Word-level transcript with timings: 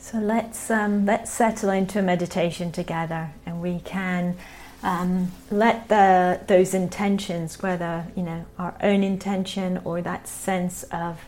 So 0.00 0.18
let's 0.18 0.70
um, 0.70 1.04
let's 1.04 1.30
settle 1.30 1.68
into 1.70 1.98
a 1.98 2.02
meditation 2.02 2.72
together, 2.72 3.32
and 3.44 3.60
we 3.60 3.80
can 3.80 4.38
um, 4.82 5.30
let 5.50 5.88
the 5.88 6.40
those 6.46 6.72
intentions, 6.72 7.62
whether 7.62 8.06
you 8.16 8.22
know 8.22 8.46
our 8.58 8.74
own 8.82 9.04
intention 9.04 9.80
or 9.84 10.00
that 10.00 10.26
sense 10.26 10.84
of 10.84 11.20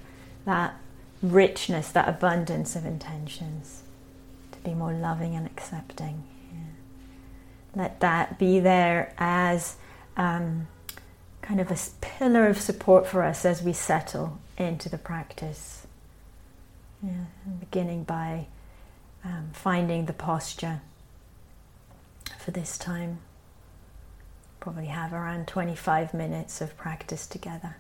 that 0.47 0.75
richness, 1.23 1.93
that 1.93 2.09
abundance 2.09 2.75
of 2.75 2.87
intentions, 2.87 3.83
to 4.53 4.59
be 4.61 4.73
more 4.73 4.95
loving 4.95 5.37
and 5.37 5.47
accepting. 5.47 6.25
Yeah. 6.51 7.83
Let 7.83 8.01
that 8.01 8.39
be 8.39 8.59
there 8.59 9.15
as 9.19 9.77
um, 10.17 10.67
kind 11.43 11.61
of 11.61 11.71
a 11.71 11.77
pillar 12.01 12.47
of 12.47 12.59
support 12.59 13.07
for 13.07 13.23
us 13.23 13.45
as 13.45 13.63
we 13.63 13.75
settle 13.75 14.39
into 14.57 14.89
the 14.89 14.99
practice. 14.99 15.87
Yeah, 17.03 17.27
beginning 17.61 18.05
by 18.05 18.47
um, 19.25 19.51
finding 19.53 20.07
the 20.07 20.13
posture 20.13 20.81
for 22.39 22.51
this 22.51 22.77
time. 22.79 23.19
Probably 24.61 24.87
have 24.87 25.13
around 25.13 25.49
25 25.49 26.15
minutes 26.15 26.61
of 26.61 26.77
practice 26.77 27.27
together. 27.27 27.77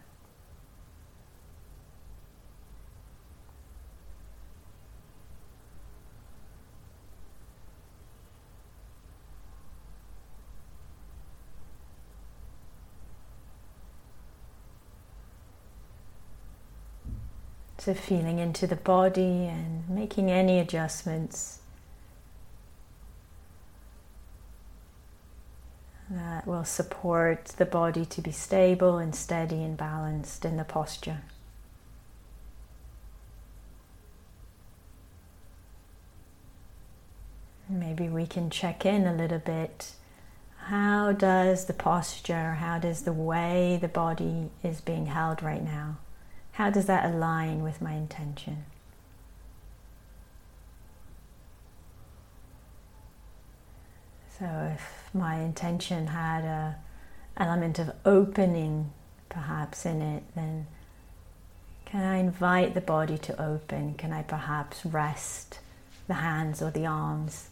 So, 17.84 17.94
feeling 17.94 18.38
into 18.38 18.68
the 18.68 18.76
body 18.76 19.48
and 19.48 19.88
making 19.88 20.30
any 20.30 20.60
adjustments 20.60 21.58
that 26.08 26.46
will 26.46 26.62
support 26.62 27.46
the 27.46 27.66
body 27.66 28.04
to 28.04 28.20
be 28.20 28.30
stable 28.30 28.98
and 28.98 29.12
steady 29.12 29.64
and 29.64 29.76
balanced 29.76 30.44
in 30.44 30.58
the 30.58 30.62
posture. 30.62 31.22
Maybe 37.68 38.08
we 38.08 38.28
can 38.28 38.48
check 38.48 38.86
in 38.86 39.08
a 39.08 39.12
little 39.12 39.40
bit. 39.40 39.94
How 40.66 41.10
does 41.10 41.64
the 41.64 41.74
posture, 41.74 42.52
how 42.52 42.78
does 42.78 43.02
the 43.02 43.12
way 43.12 43.76
the 43.82 43.88
body 43.88 44.50
is 44.62 44.80
being 44.80 45.06
held 45.06 45.42
right 45.42 45.64
now? 45.64 45.96
How 46.52 46.70
does 46.70 46.86
that 46.86 47.04
align 47.04 47.62
with 47.62 47.80
my 47.80 47.92
intention? 47.92 48.64
So 54.38 54.72
if 54.74 55.14
my 55.14 55.36
intention 55.36 56.08
had 56.08 56.44
a 56.44 56.76
element 57.36 57.78
of 57.78 57.92
opening 58.04 58.92
perhaps 59.28 59.86
in 59.86 60.02
it, 60.02 60.24
then 60.34 60.66
can 61.84 62.02
I 62.02 62.16
invite 62.16 62.74
the 62.74 62.80
body 62.80 63.18
to 63.18 63.42
open? 63.42 63.94
Can 63.94 64.12
I 64.12 64.22
perhaps 64.22 64.84
rest 64.84 65.60
the 66.08 66.14
hands 66.14 66.60
or 66.60 66.70
the 66.70 66.86
arms 66.86 67.50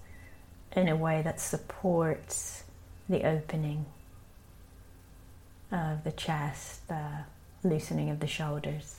in 0.72 0.88
a 0.88 0.96
way 0.96 1.22
that 1.22 1.40
supports 1.40 2.64
the 3.08 3.24
opening 3.24 3.86
of 5.70 6.04
the 6.04 6.12
chest, 6.12 6.88
the 6.88 7.24
loosening 7.62 8.10
of 8.10 8.20
the 8.20 8.26
shoulders. 8.26 8.96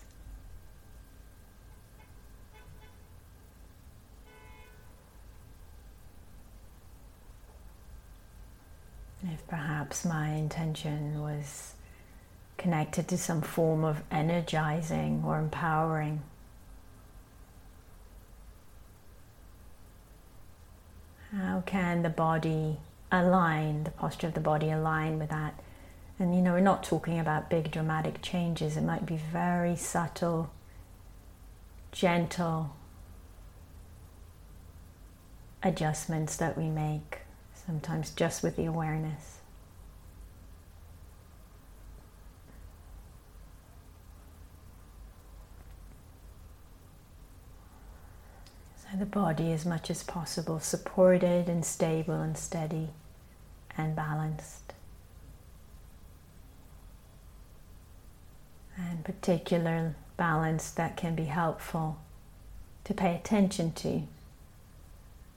If 9.23 9.47
perhaps 9.47 10.03
my 10.03 10.29
intention 10.29 11.21
was 11.21 11.73
connected 12.57 13.07
to 13.07 13.17
some 13.17 13.41
form 13.41 13.83
of 13.83 14.03
energizing 14.11 15.23
or 15.25 15.39
empowering. 15.39 16.21
How 21.31 21.63
can 21.65 22.01
the 22.03 22.09
body 22.09 22.77
align, 23.11 23.83
the 23.83 23.91
posture 23.91 24.27
of 24.27 24.33
the 24.33 24.39
body 24.39 24.69
align 24.69 25.17
with 25.17 25.29
that? 25.29 25.60
And 26.21 26.35
you 26.35 26.41
know, 26.43 26.51
we're 26.53 26.59
not 26.59 26.83
talking 26.83 27.17
about 27.17 27.49
big 27.49 27.71
dramatic 27.71 28.21
changes, 28.21 28.77
it 28.77 28.83
might 28.83 29.07
be 29.07 29.15
very 29.15 29.75
subtle, 29.75 30.51
gentle 31.91 32.75
adjustments 35.63 36.35
that 36.35 36.55
we 36.55 36.65
make, 36.65 37.21
sometimes 37.65 38.11
just 38.11 38.43
with 38.43 38.55
the 38.55 38.65
awareness. 38.65 39.39
So 48.77 48.95
the 48.95 49.07
body, 49.07 49.51
as 49.51 49.65
much 49.65 49.89
as 49.89 50.03
possible, 50.03 50.59
supported 50.59 51.49
and 51.49 51.65
stable 51.65 52.21
and 52.21 52.37
steady 52.37 52.89
and 53.75 53.95
balanced. 53.95 54.60
And 58.89 59.03
particular 59.03 59.95
balance 60.17 60.71
that 60.71 60.97
can 60.97 61.15
be 61.15 61.25
helpful 61.25 61.99
to 62.83 62.93
pay 62.93 63.15
attention 63.15 63.71
to 63.73 64.03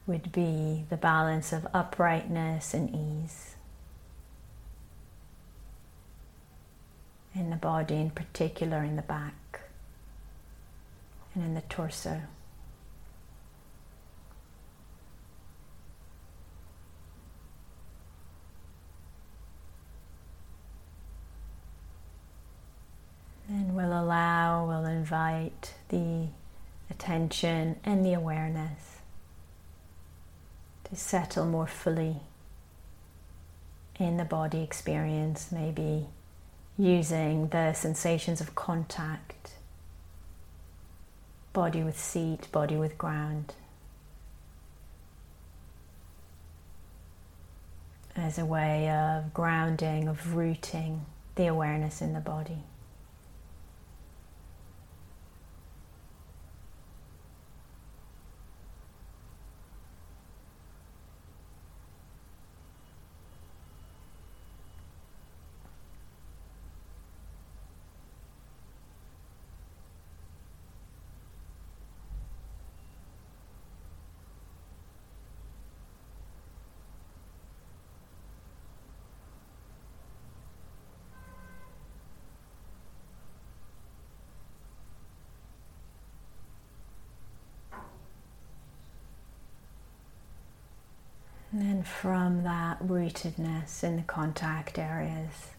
would 0.06 0.32
be 0.32 0.84
the 0.91 0.97
balance 0.97 1.53
of 1.53 1.66
uprightness 1.72 2.75
and 2.75 2.91
ease 2.94 3.54
in 7.34 7.50
the 7.50 7.56
body, 7.56 7.97
in 7.97 8.10
particular 8.10 8.84
in 8.84 8.97
the 8.97 9.03
back 9.03 9.60
and 11.34 11.44
in 11.44 11.54
the 11.54 11.62
torso. 11.62 12.22
And 23.54 23.76
we'll 23.76 23.92
allow, 23.92 24.66
we'll 24.66 24.84
invite 24.84 25.75
the 25.88 26.26
attention 26.91 27.76
and 27.84 28.04
the 28.04 28.12
awareness 28.12 28.98
to 30.82 30.97
settle 30.97 31.47
more 31.47 31.69
fully 31.69 32.16
in 33.97 34.16
the 34.16 34.25
body 34.25 34.60
experience, 34.60 35.53
maybe 35.53 36.06
using 36.76 37.47
the 37.47 37.75
sensations 37.75 38.41
of 38.41 38.56
contact, 38.56 39.53
body 41.53 41.84
with 41.84 41.97
seat, 41.97 42.50
body 42.50 42.75
with 42.75 42.98
ground, 42.98 43.54
as 48.16 48.36
a 48.36 48.44
way 48.44 48.91
of 48.91 49.32
grounding, 49.32 50.09
of 50.09 50.34
rooting 50.34 51.06
the 51.36 51.47
awareness 51.47 52.03
in 52.03 52.15
the 52.15 52.21
body. 52.21 52.65
From 91.84 92.45
that 92.45 92.83
rootedness 92.83 93.84
in 93.84 93.97
the 93.97 94.03
contact 94.03 94.78
areas, 94.78 95.51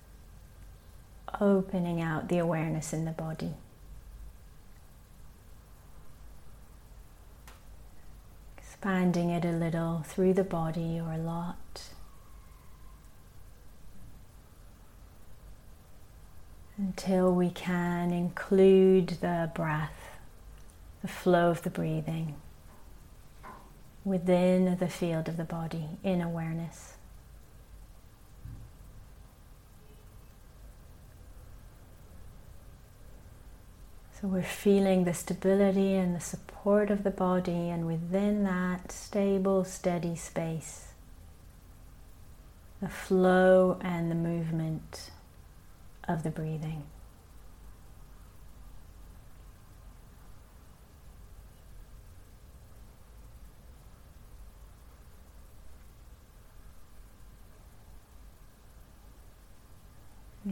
opening 1.40 2.02
out 2.02 2.30
the 2.30 2.40
awareness 2.40 2.94
in 2.94 3.06
the 3.06 3.12
body. 3.12 3.54
Expanding 8.58 9.30
it 9.30 9.46
a 9.46 9.52
little 9.52 10.04
through 10.04 10.34
the 10.34 10.44
body 10.44 11.00
or 11.00 11.14
a 11.14 11.18
lot. 11.18 11.90
Until 16.78 17.32
we 17.32 17.52
can 17.52 18.12
include 18.12 19.10
the 19.22 19.52
breath, 19.54 20.10
the 21.04 21.08
flow 21.08 21.52
of 21.52 21.62
the 21.62 21.70
breathing 21.70 22.36
within 24.06 24.78
the 24.78 24.88
field 24.88 25.28
of 25.28 25.36
the 25.36 25.44
body 25.44 25.90
in 26.04 26.22
awareness. 26.22 26.94
So 34.22 34.28
we're 34.28 34.44
feeling 34.44 35.04
the 35.04 35.14
stability 35.14 35.96
and 35.96 36.16
the 36.16 36.22
support 36.22 36.90
of 36.90 37.04
the 37.04 37.12
body, 37.12 37.70
and 37.70 37.86
within 37.86 38.44
that 38.46 38.92
stable, 38.92 39.66
steady 39.66 40.16
space, 40.16 40.94
the 42.82 42.88
flow 42.88 43.78
and 43.82 44.10
the 44.10 44.16
movement 44.16 45.10
of 46.08 46.24
the 46.24 46.30
breathing. 46.30 46.84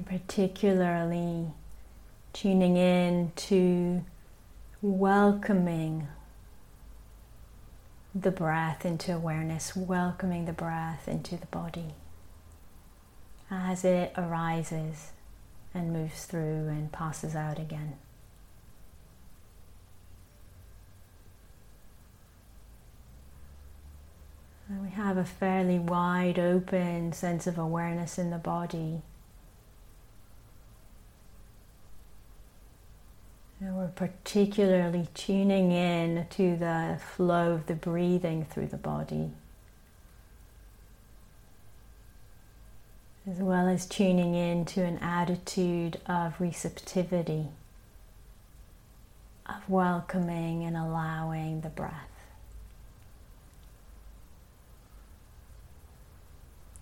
Particularly 0.06 1.48
tuning 2.34 2.78
in 2.78 3.32
to 3.36 4.04
welcoming 4.82 6.08
the 8.14 8.32
breath 8.32 8.86
into 8.86 9.16
awareness, 9.16 9.76
welcoming 9.76 10.46
the 10.46 10.54
breath 10.54 11.08
into 11.08 11.36
the 11.36 11.48
body 11.48 11.94
as 13.50 13.84
it 13.84 14.14
arises 14.18 15.12
and 15.74 15.94
moves 15.94 16.26
through 16.26 16.68
and 16.68 16.92
passes 16.92 17.36
out 17.36 17.58
again. 17.58 17.98
And 24.70 24.82
we 24.84 24.90
have 24.90 25.18
a 25.18 25.26
fairly 25.26 25.80
wide 25.80 26.40
open 26.40 27.14
sense 27.14 27.48
of 27.48 27.58
awareness 27.58 28.18
in 28.18 28.30
the 28.30 28.38
body 28.38 29.02
And 33.66 33.78
we're 33.78 33.88
particularly 33.88 35.08
tuning 35.14 35.72
in 35.72 36.28
to 36.32 36.58
the 36.58 37.00
flow 37.16 37.54
of 37.54 37.68
the 37.68 37.76
breathing 37.76 38.44
through 38.44 38.68
the 38.68 38.76
body, 38.76 39.32
as 43.26 43.38
well 43.38 43.70
as 43.70 43.86
tuning 43.86 44.36
in 44.36 44.66
to 44.66 44.82
an 44.84 44.98
attitude 44.98 45.98
of 46.08 46.42
receptivity, 46.42 47.48
of 49.46 49.70
welcoming 49.70 50.66
and 50.66 50.76
allowing 50.76 51.62
the 51.62 51.70
breath. 51.70 52.10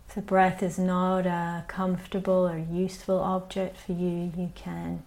If 0.10 0.16
the 0.16 0.22
breath 0.22 0.63
is 0.63 0.80
not 0.80 1.27
a 1.27 1.63
comfortable 1.68 2.50
or 2.50 2.57
useful 2.57 3.19
object 3.19 3.77
for 3.77 3.92
you, 3.92 4.31
you 4.36 4.51
can 4.56 5.04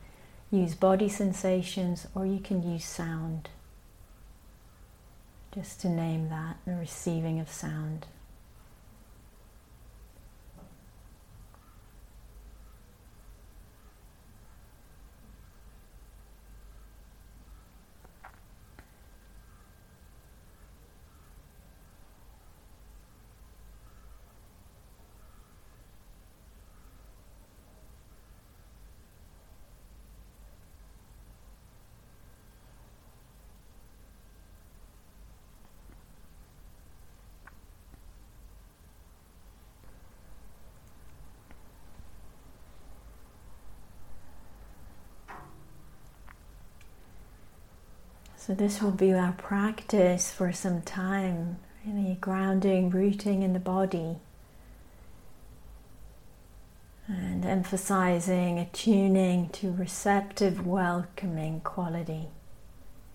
use 0.51 0.75
body 0.75 1.09
sensations 1.09 2.07
or 2.15 2.27
you 2.27 2.39
can 2.39 2.63
use 2.63 2.85
sound. 2.85 3.49
Just 5.55 5.81
to 5.83 5.89
name 5.89 6.29
that, 6.31 6.57
the 6.67 6.75
receiving 6.75 7.39
of 7.41 7.49
sound. 7.49 8.07
So, 48.47 48.53
this 48.53 48.83
will 48.83 48.91
be 48.91 49.15
our 49.15 49.33
practice 49.33 50.31
for 50.31 50.53
some 50.53 50.83
time, 50.83 51.57
really 51.87 52.19
grounding, 52.21 52.91
rooting 52.91 53.43
in 53.43 53.55
the 53.55 53.59
body, 53.59 54.17
and 57.09 57.47
emphasizing, 57.47 58.59
attuning 58.59 59.49
to 59.49 59.73
receptive, 59.73 60.67
welcoming 60.67 61.61
quality 61.61 62.29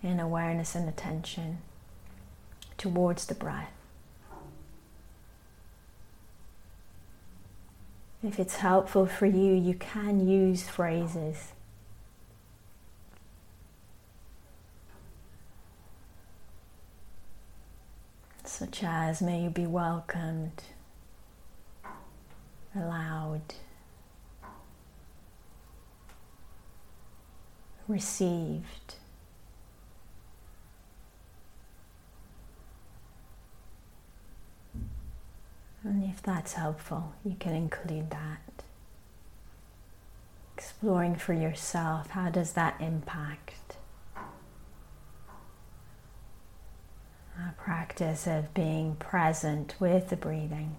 in 0.02 0.18
awareness 0.18 0.74
and 0.74 0.88
attention 0.88 1.58
towards 2.76 3.26
the 3.26 3.34
breath. 3.34 3.70
If 8.20 8.40
it's 8.40 8.56
helpful 8.56 9.06
for 9.06 9.26
you, 9.26 9.54
you 9.54 9.74
can 9.74 10.26
use 10.26 10.68
phrases 10.68 11.52
such 18.60 18.84
as 18.84 19.22
may 19.22 19.44
you 19.44 19.48
be 19.48 19.64
welcomed, 19.64 20.62
allowed, 22.76 23.54
received. 27.88 28.96
And 35.82 36.04
if 36.04 36.22
that's 36.22 36.52
helpful, 36.52 37.14
you 37.24 37.36
can 37.40 37.54
include 37.54 38.10
that. 38.10 38.42
Exploring 40.58 41.14
for 41.16 41.32
yourself, 41.32 42.10
how 42.10 42.28
does 42.28 42.52
that 42.52 42.78
impact 42.78 43.69
a 47.48 47.54
practice 47.62 48.26
of 48.26 48.52
being 48.52 48.96
present 48.96 49.74
with 49.80 50.08
the 50.10 50.16
breathing 50.16 50.76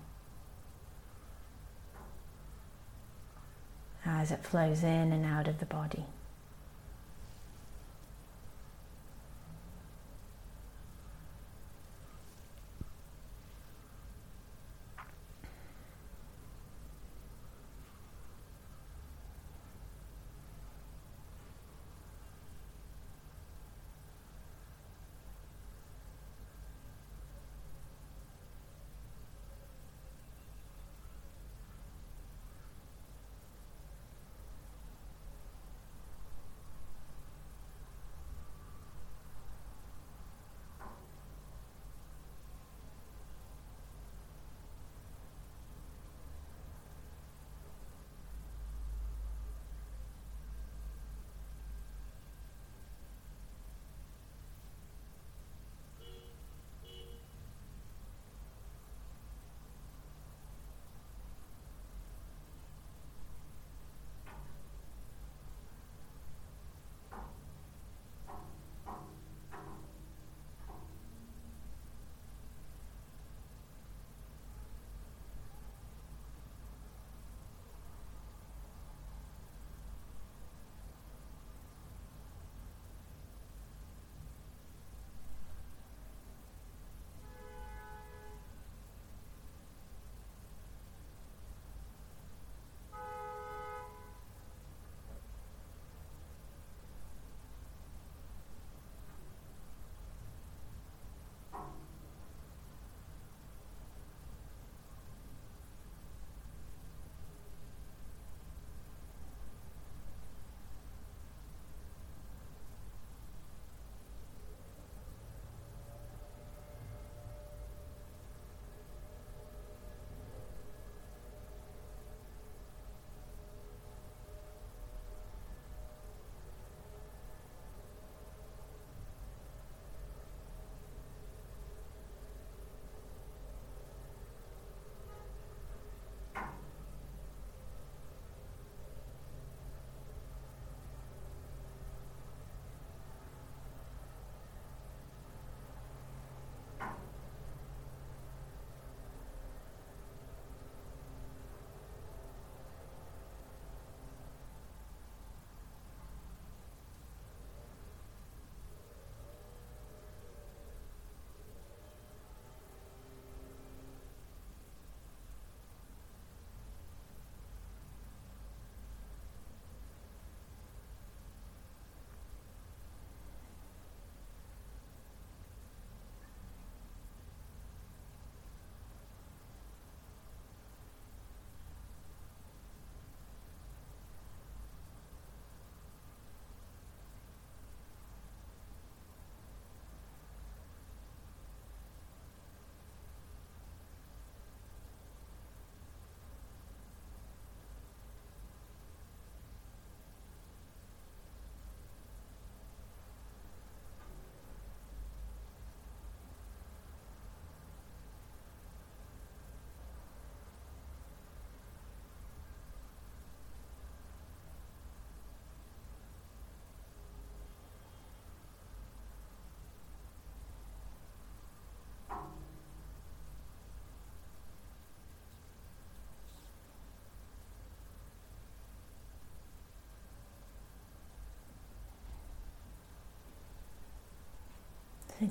as 4.06 4.32
it 4.32 4.44
flows 4.44 4.84
in 4.84 5.12
and 5.12 5.26
out 5.26 5.48
of 5.48 5.60
the 5.60 5.66
body. 5.66 6.06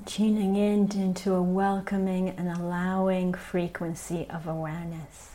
Tuning 0.05 0.55
in 0.55 0.89
into 0.93 1.33
a 1.33 1.41
welcoming 1.41 2.29
and 2.29 2.49
allowing 2.49 3.33
frequency 3.33 4.25
of 4.29 4.47
awareness. 4.47 5.31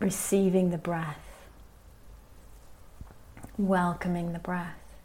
Receiving 0.00 0.70
the 0.70 0.78
breath. 0.78 1.46
Welcoming 3.56 4.32
the 4.32 4.40
breath. 4.40 4.96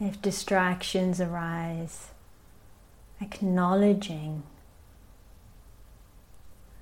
If 0.00 0.22
distractions 0.22 1.20
arise, 1.20 2.08
acknowledging 3.20 4.44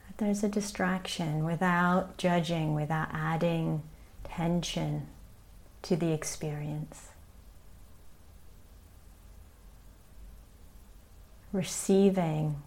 that 0.07 0.19
there's 0.19 0.45
a 0.45 0.49
distraction 0.49 1.45
without 1.45 2.17
judging, 2.17 2.77
without 2.77 3.09
adding 3.13 3.83
tension 4.23 5.09
to 5.83 5.97
the 5.97 6.13
experience. 6.13 7.09
Receiving 11.55 12.61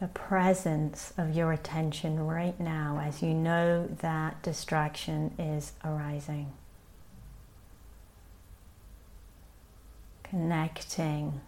the 0.00 0.06
presence 0.06 1.12
of 1.18 1.34
your 1.34 1.52
attention 1.52 2.24
right 2.26 2.58
now 2.60 3.02
as 3.04 3.22
you 3.22 3.34
know 3.34 3.88
that 4.00 4.40
distraction 4.42 5.34
is 5.36 5.72
arising. 5.84 6.52
Connecting 10.22 11.40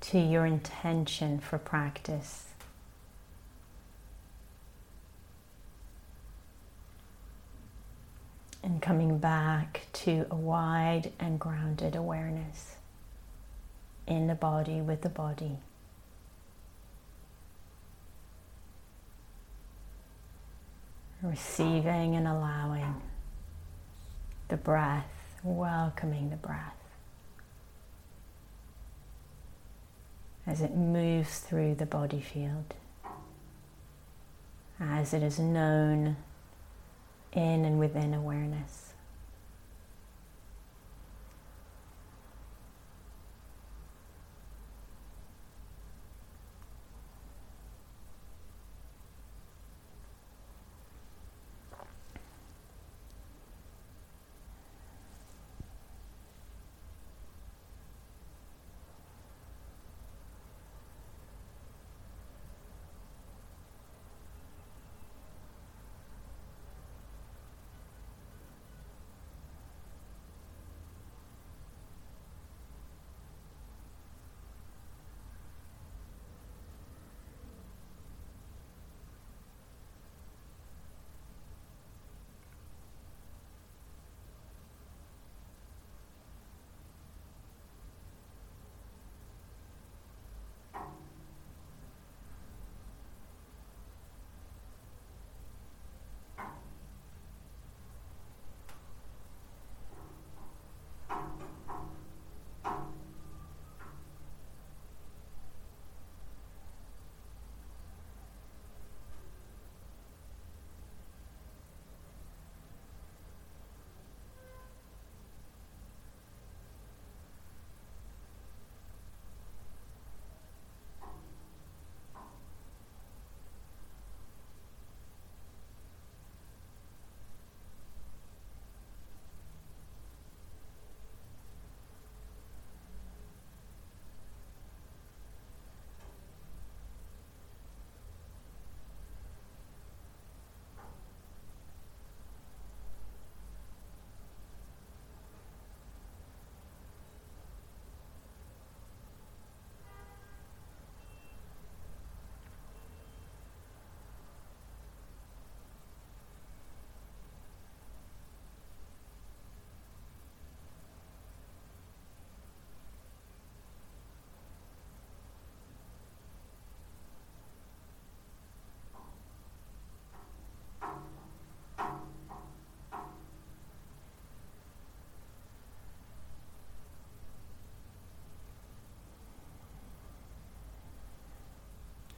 to 0.00 0.18
your 0.20 0.46
intention 0.46 1.40
for 1.40 1.58
practice. 1.58 2.44
And 8.62 8.80
coming 8.80 9.18
back 9.18 9.86
to 9.94 10.26
a 10.30 10.36
wide 10.36 11.10
and 11.18 11.40
grounded 11.40 11.96
awareness 11.96 12.77
in 14.08 14.26
the 14.26 14.34
body 14.34 14.80
with 14.80 15.02
the 15.02 15.08
body. 15.08 15.58
Receiving 21.22 22.16
and 22.16 22.26
allowing 22.26 23.00
the 24.48 24.56
breath, 24.56 25.04
welcoming 25.44 26.30
the 26.30 26.36
breath 26.36 26.74
as 30.48 30.62
it 30.62 30.74
moves 30.74 31.40
through 31.40 31.74
the 31.74 31.84
body 31.84 32.20
field, 32.22 32.74
as 34.80 35.12
it 35.12 35.22
is 35.22 35.38
known 35.38 36.16
in 37.32 37.64
and 37.66 37.78
within 37.78 38.14
awareness. 38.14 38.87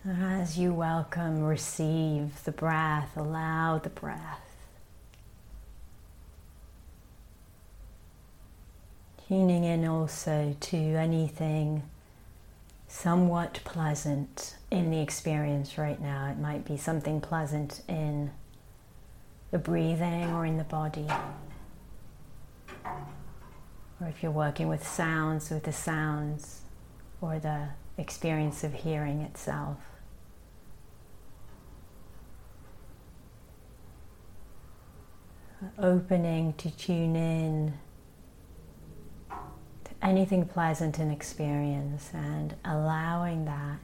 As 0.08 0.56
you 0.56 0.72
welcome, 0.72 1.42
receive 1.42 2.42
the 2.44 2.52
breath, 2.52 3.14
allow 3.18 3.76
the 3.76 3.90
breath. 3.90 4.56
Tuning 9.28 9.62
in 9.62 9.86
also 9.86 10.56
to 10.58 10.76
anything 10.76 11.82
somewhat 12.88 13.60
pleasant 13.64 14.56
in 14.70 14.90
the 14.90 15.00
experience 15.00 15.76
right 15.76 16.00
now. 16.00 16.30
It 16.30 16.38
might 16.38 16.64
be 16.64 16.78
something 16.78 17.20
pleasant 17.20 17.82
in 17.86 18.30
the 19.50 19.58
breathing 19.58 20.32
or 20.32 20.46
in 20.46 20.56
the 20.56 20.64
body. 20.64 21.08
Or 22.86 24.08
if 24.08 24.22
you're 24.22 24.32
working 24.32 24.68
with 24.68 24.86
sounds, 24.88 25.50
with 25.50 25.64
the 25.64 25.74
sounds 25.74 26.62
or 27.20 27.38
the 27.38 27.68
experience 27.98 28.64
of 28.64 28.72
hearing 28.72 29.20
itself. 29.20 29.89
Opening 35.78 36.54
to 36.54 36.70
tune 36.70 37.14
in 37.16 37.74
to 39.28 39.90
anything 40.00 40.46
pleasant 40.46 40.98
in 40.98 41.10
experience 41.10 42.10
and 42.14 42.54
allowing 42.64 43.44
that, 43.44 43.78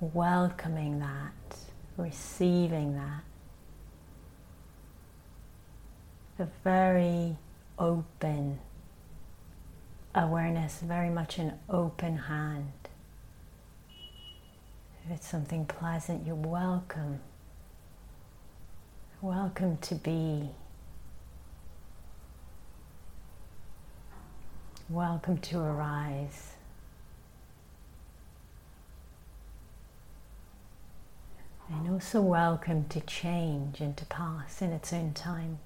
welcoming 0.00 1.00
that, 1.00 1.58
receiving 1.96 2.94
that. 2.94 3.22
A 6.38 6.48
very 6.62 7.36
open 7.76 8.60
awareness, 10.14 10.80
very 10.80 11.10
much 11.10 11.38
an 11.38 11.58
open 11.68 12.16
hand. 12.16 12.72
If 15.04 15.10
it's 15.16 15.28
something 15.28 15.66
pleasant, 15.66 16.24
you're 16.24 16.36
welcome. 16.36 17.20
Welcome 19.26 19.78
to 19.78 19.96
be. 19.96 20.50
welcome 24.88 25.38
to 25.38 25.58
arise. 25.58 26.52
And 31.68 31.90
also 31.90 32.20
welcome 32.20 32.86
to 32.90 33.00
change 33.00 33.80
and 33.80 33.96
to 33.96 34.04
pass 34.04 34.62
in 34.62 34.70
its 34.70 34.92
own 34.92 35.12
time. 35.12 35.58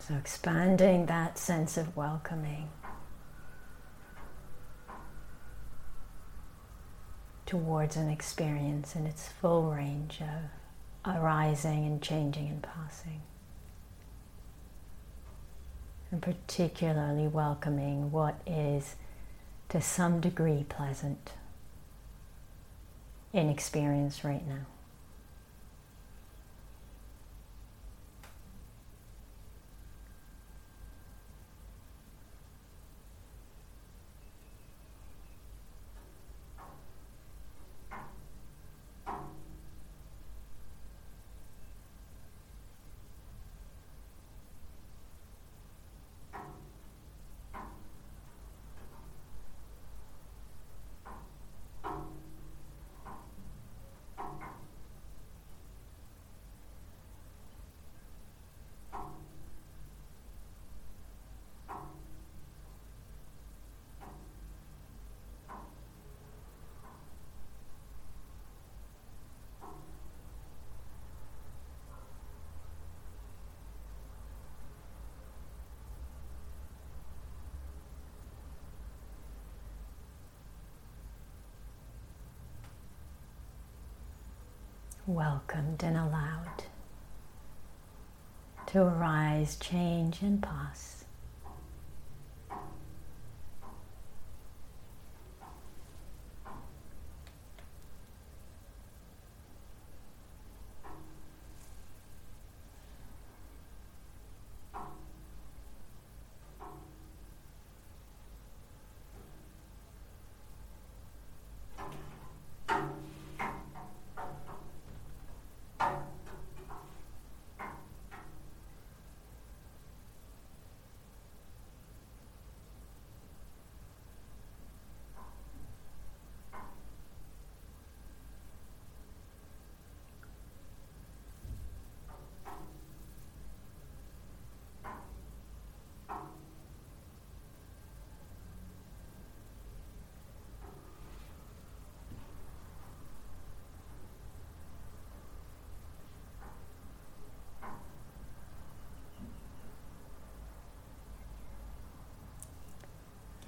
So 0.00 0.14
expanding 0.16 1.06
that 1.06 1.38
sense 1.38 1.76
of 1.76 1.96
welcoming 1.96 2.68
towards 7.52 7.96
an 7.96 8.08
experience 8.08 8.96
in 8.96 9.06
its 9.06 9.28
full 9.28 9.70
range 9.70 10.22
of 10.22 11.14
arising 11.14 11.84
and 11.84 12.00
changing 12.00 12.48
and 12.48 12.62
passing. 12.62 13.20
And 16.10 16.22
particularly 16.22 17.28
welcoming 17.28 18.10
what 18.10 18.40
is 18.46 18.96
to 19.68 19.82
some 19.82 20.18
degree 20.18 20.64
pleasant 20.66 21.32
in 23.34 23.50
experience 23.50 24.24
right 24.24 24.48
now. 24.48 24.64
Welcomed 85.06 85.82
and 85.82 85.96
allowed 85.96 86.64
to 88.66 88.82
arise, 88.82 89.56
change, 89.56 90.22
and 90.22 90.42
pass. 90.42 91.02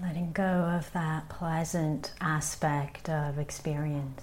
letting 0.04 0.23
go 0.34 0.42
of 0.42 0.92
that 0.92 1.28
pleasant 1.28 2.12
aspect 2.20 3.08
of 3.08 3.38
experience. 3.38 4.22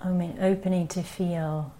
I 0.00 0.10
mean, 0.10 0.36
opening 0.40 0.88
to 0.88 1.02
feel 1.02 1.72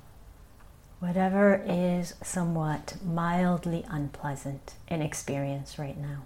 whatever 1.01 1.63
is 1.67 2.15
somewhat 2.23 2.95
mildly 3.05 3.85
unpleasant 3.89 4.75
in 4.89 5.03
experience 5.03 5.79
right 5.79 5.99
now. 5.99 6.23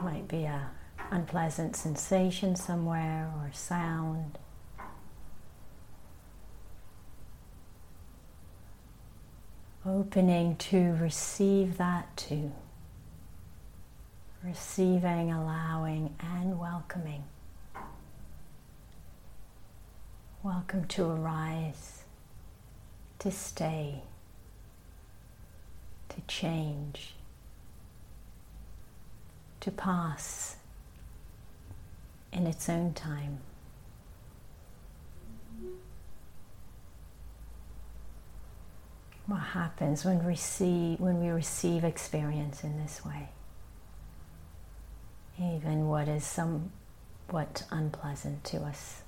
Might 0.00 0.28
be 0.28 0.44
a 0.44 0.70
unpleasant 1.10 1.76
sensation 1.76 2.56
somewhere 2.56 3.30
or 3.36 3.50
sound. 3.52 4.38
Opening 9.86 10.56
to 10.56 10.96
receive 11.00 11.78
that 11.78 12.16
too. 12.16 12.50
Receiving, 14.42 15.32
allowing, 15.32 16.14
and 16.20 16.58
welcoming. 16.58 17.24
Welcome 20.42 20.86
to 20.88 21.04
arise, 21.04 22.02
to 23.20 23.30
stay, 23.30 24.02
to 26.08 26.20
change, 26.28 27.14
to 29.60 29.70
pass 29.70 30.56
in 32.32 32.46
its 32.46 32.68
own 32.68 32.92
time. 32.92 33.38
What 39.26 39.38
happens 39.40 40.04
when 40.04 40.20
we 40.20 40.26
receive 40.26 41.00
when 41.00 41.20
we 41.20 41.28
receive 41.28 41.84
experience 41.84 42.62
in 42.62 42.76
this 42.78 43.04
way. 43.04 43.28
Even 45.38 45.88
what 45.88 46.08
is 46.08 46.24
somewhat 46.24 47.64
unpleasant 47.70 48.44
to 48.44 48.58
us 48.62 49.02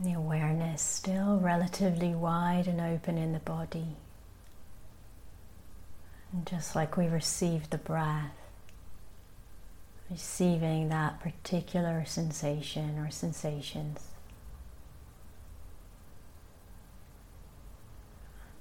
The 0.00 0.14
still 0.80 1.38
relatively 1.38 2.14
wide 2.14 2.66
and 2.66 2.80
open 2.80 3.18
in 3.18 3.32
the 3.32 3.38
body. 3.38 3.96
And 6.32 6.46
just 6.46 6.76
like 6.76 6.96
we 6.96 7.06
receive 7.06 7.70
the 7.70 7.78
breath, 7.78 8.34
receiving 10.10 10.88
that 10.88 11.20
particular 11.20 12.04
sensation 12.06 12.98
or 12.98 13.10
sensations. 13.10 14.00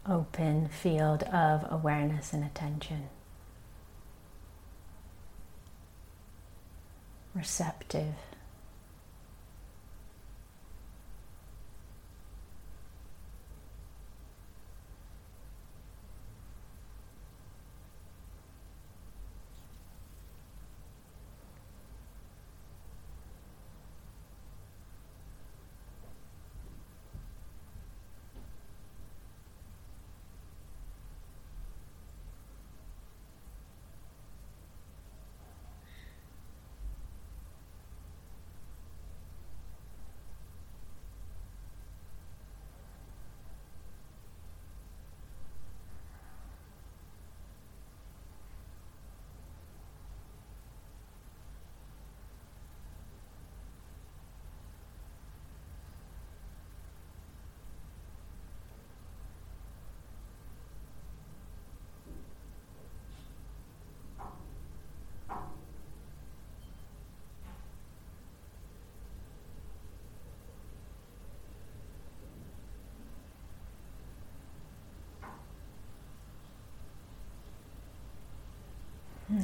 Open 0.09 0.69
field 0.69 1.23
of 1.23 1.65
awareness 1.69 2.31
and 2.31 2.43
attention. 2.43 3.09
Receptive. 7.33 8.15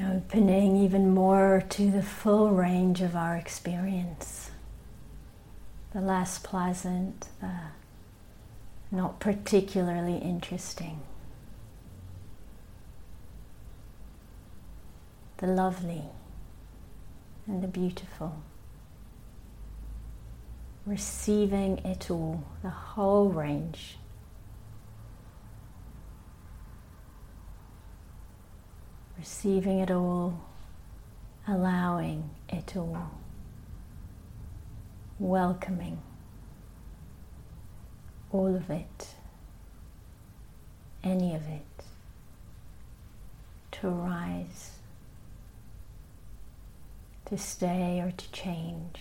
Opening 0.02 0.78
even 0.78 1.14
more 1.14 1.64
to 1.70 1.92
the 1.92 2.02
full 2.02 2.52
range 2.52 3.02
of 3.02 3.16
our 3.16 3.36
experience. 3.36 4.52
The 5.94 6.02
less 6.02 6.40
pleasant, 6.40 7.28
the 7.40 7.52
not 8.94 9.20
particularly 9.20 10.18
interesting. 10.18 11.02
The 15.38 15.48
lovely 15.48 16.04
and 17.48 17.64
the 17.64 17.68
beautiful. 17.68 18.42
Receiving 20.86 21.80
it 21.80 22.12
all, 22.12 22.44
the 22.62 22.70
whole 22.70 23.30
range. 23.30 23.98
Receiving 29.24 29.80
it 29.80 29.90
all, 29.90 30.38
allowing 31.48 32.30
it 32.50 32.76
all, 32.76 33.10
welcoming 35.18 35.98
all 38.34 38.54
of 38.54 38.70
it, 38.70 39.16
any 41.06 41.34
of 41.34 41.42
it, 41.48 41.86
to 43.72 43.88
arise, 43.88 44.72
to 47.24 47.38
stay 47.38 48.02
or 48.02 48.12
to 48.12 48.30
change, 48.34 49.00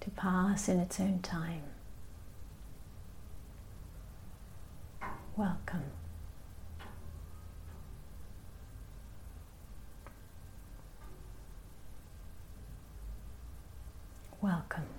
to 0.00 0.10
pass 0.10 0.68
in 0.68 0.80
its 0.80 0.98
own 0.98 1.20
time. 1.20 1.62
Welcome. 5.36 6.03
Welcome. 14.44 14.93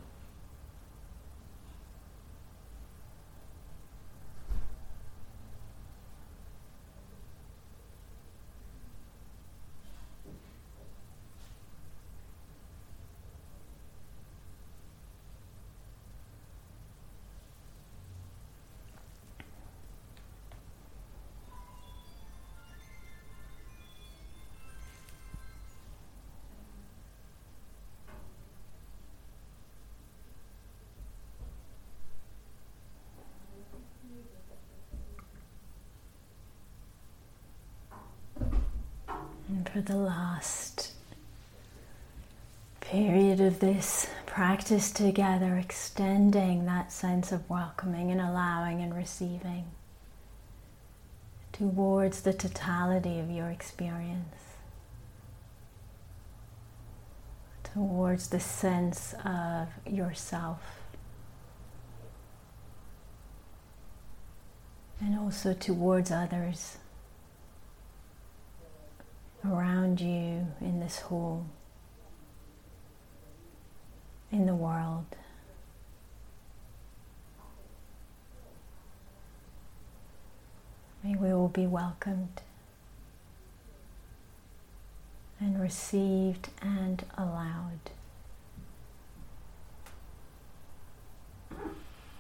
For 39.75 39.81
the 39.81 39.97
last 39.97 40.93
period 42.79 43.41
of 43.41 43.59
this 43.59 44.07
practice 44.25 44.89
together, 44.89 45.57
extending 45.57 46.65
that 46.65 46.93
sense 46.93 47.33
of 47.33 47.49
welcoming 47.49 48.09
and 48.09 48.21
allowing 48.21 48.79
and 48.79 48.95
receiving 48.95 49.65
towards 51.51 52.21
the 52.21 52.31
totality 52.31 53.19
of 53.19 53.29
your 53.29 53.49
experience, 53.49 54.37
towards 57.65 58.29
the 58.29 58.39
sense 58.39 59.13
of 59.25 59.67
yourself. 59.85 60.61
And 65.01 65.19
also 65.19 65.53
towards 65.53 66.11
others 66.11 66.77
around 69.51 70.01
you 70.01 70.47
in 70.61 70.79
this 70.79 70.99
hall, 70.99 71.45
in 74.31 74.45
the 74.45 74.55
world. 74.55 75.05
May 81.03 81.15
we 81.15 81.31
all 81.31 81.49
be 81.49 81.67
welcomed 81.67 82.41
and 85.39 85.61
received 85.61 86.49
and 86.61 87.05
allowed. 87.15 87.91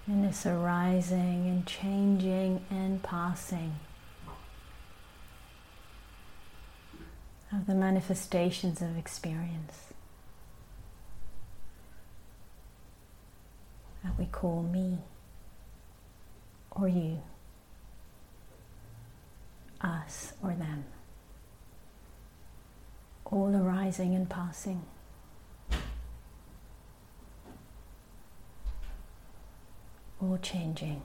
In 0.07 0.21
this 0.21 0.45
arising 0.45 1.47
and 1.47 1.65
changing 1.65 2.63
and 2.69 3.01
passing. 3.01 3.79
Of 7.55 7.67
the 7.67 7.75
manifestations 7.75 8.81
of 8.81 8.97
experience 8.97 9.93
that 14.03 14.17
we 14.19 14.25
call 14.25 14.61
me 14.63 14.97
or 16.71 16.87
you, 16.87 17.21
us 19.79 20.33
or 20.43 20.51
them, 20.51 20.83
all 23.25 23.55
arising 23.55 24.13
and 24.13 24.29
passing. 24.29 24.83
All 30.21 30.37
changing. 30.41 31.01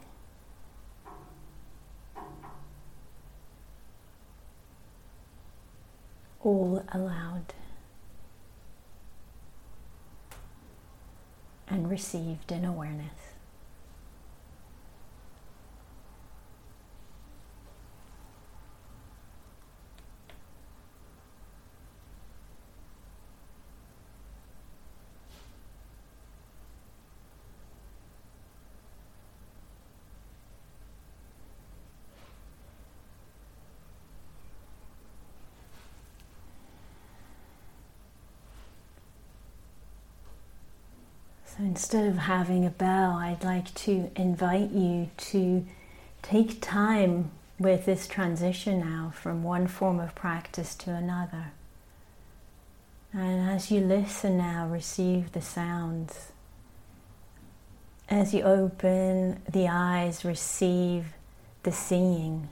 All 6.43 6.85
allowed 6.93 7.55
and 11.69 11.89
received 11.89 12.51
in 12.51 12.65
awareness. 12.65 13.35
Instead 41.61 42.07
of 42.07 42.17
having 42.17 42.65
a 42.65 42.71
bell, 42.71 43.13
I'd 43.13 43.45
like 43.45 43.75
to 43.75 44.11
invite 44.17 44.71
you 44.71 45.11
to 45.19 45.67
take 46.23 46.63
time 46.63 47.33
with 47.59 47.85
this 47.85 48.07
transition 48.07 48.81
now 48.81 49.13
from 49.15 49.43
one 49.43 49.67
form 49.67 50.01
of 50.01 50.15
practice 50.15 50.75
to 50.77 50.95
another. 50.95 51.53
And 53.13 53.51
as 53.51 53.71
you 53.71 53.81
listen 53.81 54.39
now, 54.39 54.69
receive 54.69 55.33
the 55.33 55.43
sounds. 55.43 56.33
As 58.09 58.33
you 58.33 58.43
open 58.43 59.43
the 59.47 59.69
eyes, 59.69 60.25
receive 60.25 61.13
the 61.63 61.73
seeing 61.73 62.49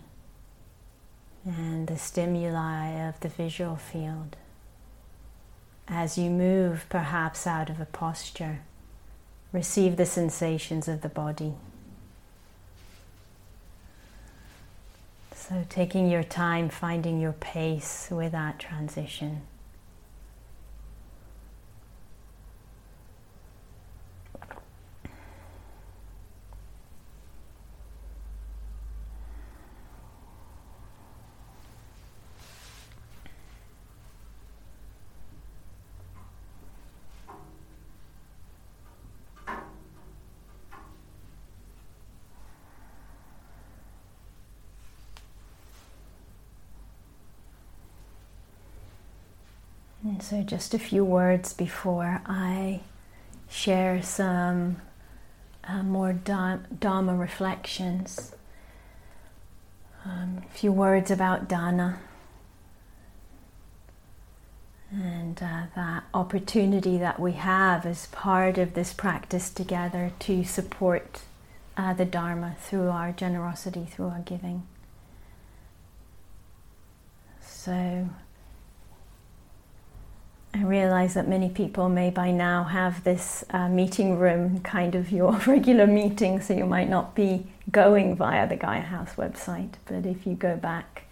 and 1.47 1.87
the 1.87 1.97
stimuli 1.97 3.09
of 3.09 3.19
the 3.21 3.31
visual 3.31 3.77
field. 3.77 4.37
As 5.89 6.19
you 6.19 6.29
move 6.29 6.85
perhaps 6.91 7.47
out 7.47 7.71
of 7.71 7.81
a 7.81 7.87
posture, 7.87 8.59
receive 9.53 9.97
the 9.97 10.07
sensations 10.07 10.89
of 10.89 11.01
the 11.01 11.09
body. 11.09 11.55
So, 15.35 15.65
taking 15.71 16.11
your 16.11 16.25
time, 16.25 16.69
finding 16.69 17.21
your 17.21 17.33
pace 17.33 18.09
with 18.11 18.33
that 18.33 18.59
transition. 18.59 19.43
So, 50.21 50.43
just 50.43 50.75
a 50.75 50.79
few 50.79 51.05
words 51.05 51.53
before 51.53 52.21
I 52.27 52.81
share 53.49 54.03
some 54.03 54.79
uh, 55.65 55.83
more 55.83 56.13
Dharma 56.13 57.15
reflections. 57.15 58.35
Um, 60.05 60.43
a 60.45 60.55
few 60.55 60.73
words 60.73 61.11
about 61.11 61.49
Dana 61.49 62.01
and 64.91 65.41
uh, 65.43 65.65
that 65.77 66.05
opportunity 66.13 66.99
that 66.99 67.21
we 67.21 67.33
have 67.33 67.87
as 67.87 68.07
part 68.07 68.59
of 68.59 68.75
this 68.75 68.93
practice 68.93 69.51
together 69.51 70.13
to 70.21 70.43
support 70.45 71.21
uh, 71.77 71.93
the 71.93 72.05
Dharma 72.05 72.57
through 72.61 72.89
our 72.89 73.13
generosity, 73.13 73.85
through 73.85 74.09
our 74.09 74.21
giving. 74.21 74.67
So, 77.41 78.09
I 80.59 80.63
realize 80.63 81.15
that 81.15 81.29
many 81.29 81.51
people 81.51 81.89
may 81.89 82.11
by 82.11 82.33
now 82.33 82.65
have 82.65 83.05
this 83.05 83.45
uh, 83.51 83.69
meeting 83.69 84.19
room 84.19 84.59
kind 84.63 84.97
of 84.97 85.13
your 85.13 85.33
regular 85.47 85.87
meeting, 85.87 86.41
so 86.41 86.53
you 86.53 86.67
might 86.67 86.91
not 86.91 87.15
be 87.15 87.47
going 87.71 88.17
via 88.17 88.49
the 88.49 88.57
Gaia 88.57 88.81
House 88.81 89.15
website. 89.15 89.75
But 89.87 90.05
if 90.05 90.27
you 90.27 90.35
go 90.35 90.57
back 90.57 91.05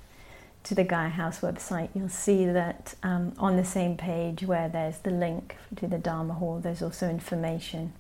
to 0.65 0.75
the 0.75 0.83
Gaia 0.83 1.11
House 1.11 1.43
website, 1.43 1.91
you'll 1.95 2.09
see 2.09 2.47
that 2.47 2.97
um, 3.05 3.35
on 3.39 3.57
the 3.57 3.65
same 3.65 3.97
page 3.97 4.43
where 4.43 4.69
there's 4.69 4.99
the 4.99 5.13
link 5.13 5.57
to 5.77 5.87
the 5.87 5.99
Dharma 5.99 6.35
Hall, 6.35 6.59
there's 6.59 6.83
also 6.83 7.09
information 7.09 7.93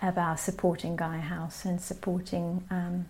about 0.00 0.40
supporting 0.40 0.96
Gaia 0.96 1.20
House 1.20 1.66
and 1.66 1.82
supporting 1.82 2.64
um, 2.70 3.04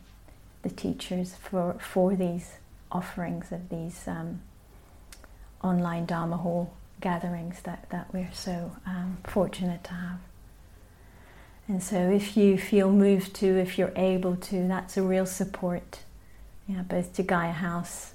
the 0.62 0.71
teachers 0.71 1.37
for, 1.37 1.75
for 1.79 2.17
these 2.17 2.55
offerings 2.91 3.53
of 3.53 3.69
these 3.69 4.09
um, 4.09 4.41
online 5.62 6.07
Dharma 6.07 6.38
Hall 6.38 6.73
gatherings 7.01 7.61
that, 7.63 7.89
that 7.91 8.13
we're 8.13 8.31
so 8.33 8.73
um, 8.87 9.19
fortunate 9.25 9.85
to 9.85 9.93
have. 9.93 10.19
And 11.67 11.83
so, 11.83 12.11
if 12.11 12.37
you 12.37 12.57
feel 12.57 12.91
moved 12.91 13.35
to, 13.37 13.47
if 13.47 13.79
you're 13.79 13.93
able 13.95 14.37
to, 14.37 14.67
that's 14.67 14.97
a 14.97 15.03
real 15.03 15.27
support, 15.27 16.01
yeah, 16.67 16.83
both 16.83 17.13
to 17.15 17.23
Gaia 17.23 17.53
House 17.53 18.15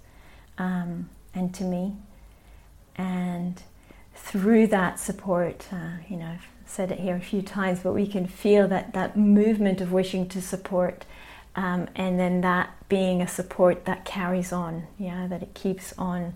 um, 0.58 1.10
and 1.36 1.54
to 1.54 1.64
me. 1.64 1.94
And 2.96 3.62
through 4.16 4.68
that 4.68 5.00
support, 5.00 5.68
uh, 5.72 5.98
you 6.10 6.18
know, 6.18 6.26
I've 6.26 6.48
said 6.66 6.92
it 6.92 7.00
here 7.00 7.16
a 7.16 7.22
few 7.22 7.44
times, 7.44 7.82
but 7.84 7.94
we 7.94 8.08
can 8.08 8.26
feel 8.26 8.68
that, 8.70 8.94
that 8.94 9.16
movement 9.16 9.82
of 9.82 9.92
wishing 9.92 10.28
to 10.30 10.42
support, 10.42 11.06
um, 11.56 11.88
and 11.96 12.20
then 12.20 12.42
that 12.42 12.72
being 12.90 13.22
a 13.22 13.28
support 13.28 13.86
that 13.86 14.06
carries 14.06 14.52
on, 14.52 14.88
yeah, 14.98 15.28
that 15.28 15.44
it 15.44 15.54
keeps 15.54 15.94
on 15.98 16.34